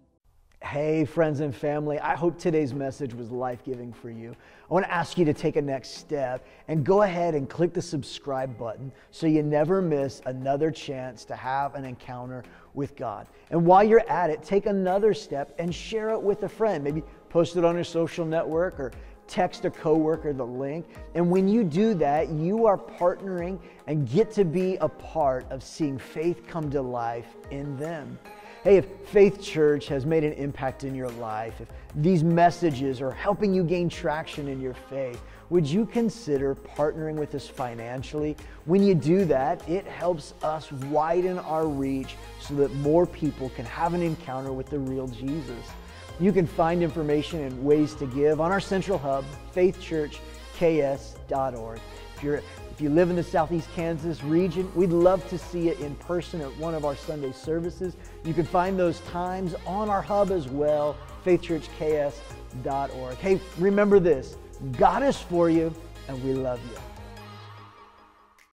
[0.65, 4.35] Hey, friends and family, I hope today's message was life giving for you.
[4.69, 7.75] I want to ask you to take a next step and go ahead and click
[7.75, 13.27] the subscribe button so you never miss another chance to have an encounter with God.
[13.51, 16.83] And while you're at it, take another step and share it with a friend.
[16.83, 18.91] Maybe post it on your social network or
[19.27, 20.87] text a coworker the link.
[21.15, 25.62] And when you do that, you are partnering and get to be a part of
[25.62, 28.19] seeing faith come to life in them.
[28.65, 33.11] Hey, if Faith Church has made an impact in your life, if these messages are
[33.11, 38.39] helping you gain traction in your faith, would you consider partnering with us financially?
[38.65, 43.67] When you do that, it helps us widen our reach so that more people can
[43.67, 45.67] have an encounter with the real Jesus.
[46.19, 51.81] You can find information and ways to give on our central hub, faithchurchks.org.
[52.17, 52.41] If you're
[52.75, 56.41] if you live in the Southeast Kansas region, we'd love to see you in person
[56.41, 57.95] at one of our Sunday services.
[58.25, 63.14] You can find those times on our hub as well, faithchurchks.org.
[63.18, 64.37] Hey, remember this
[64.72, 65.72] God is for you,
[66.09, 66.84] and we love you.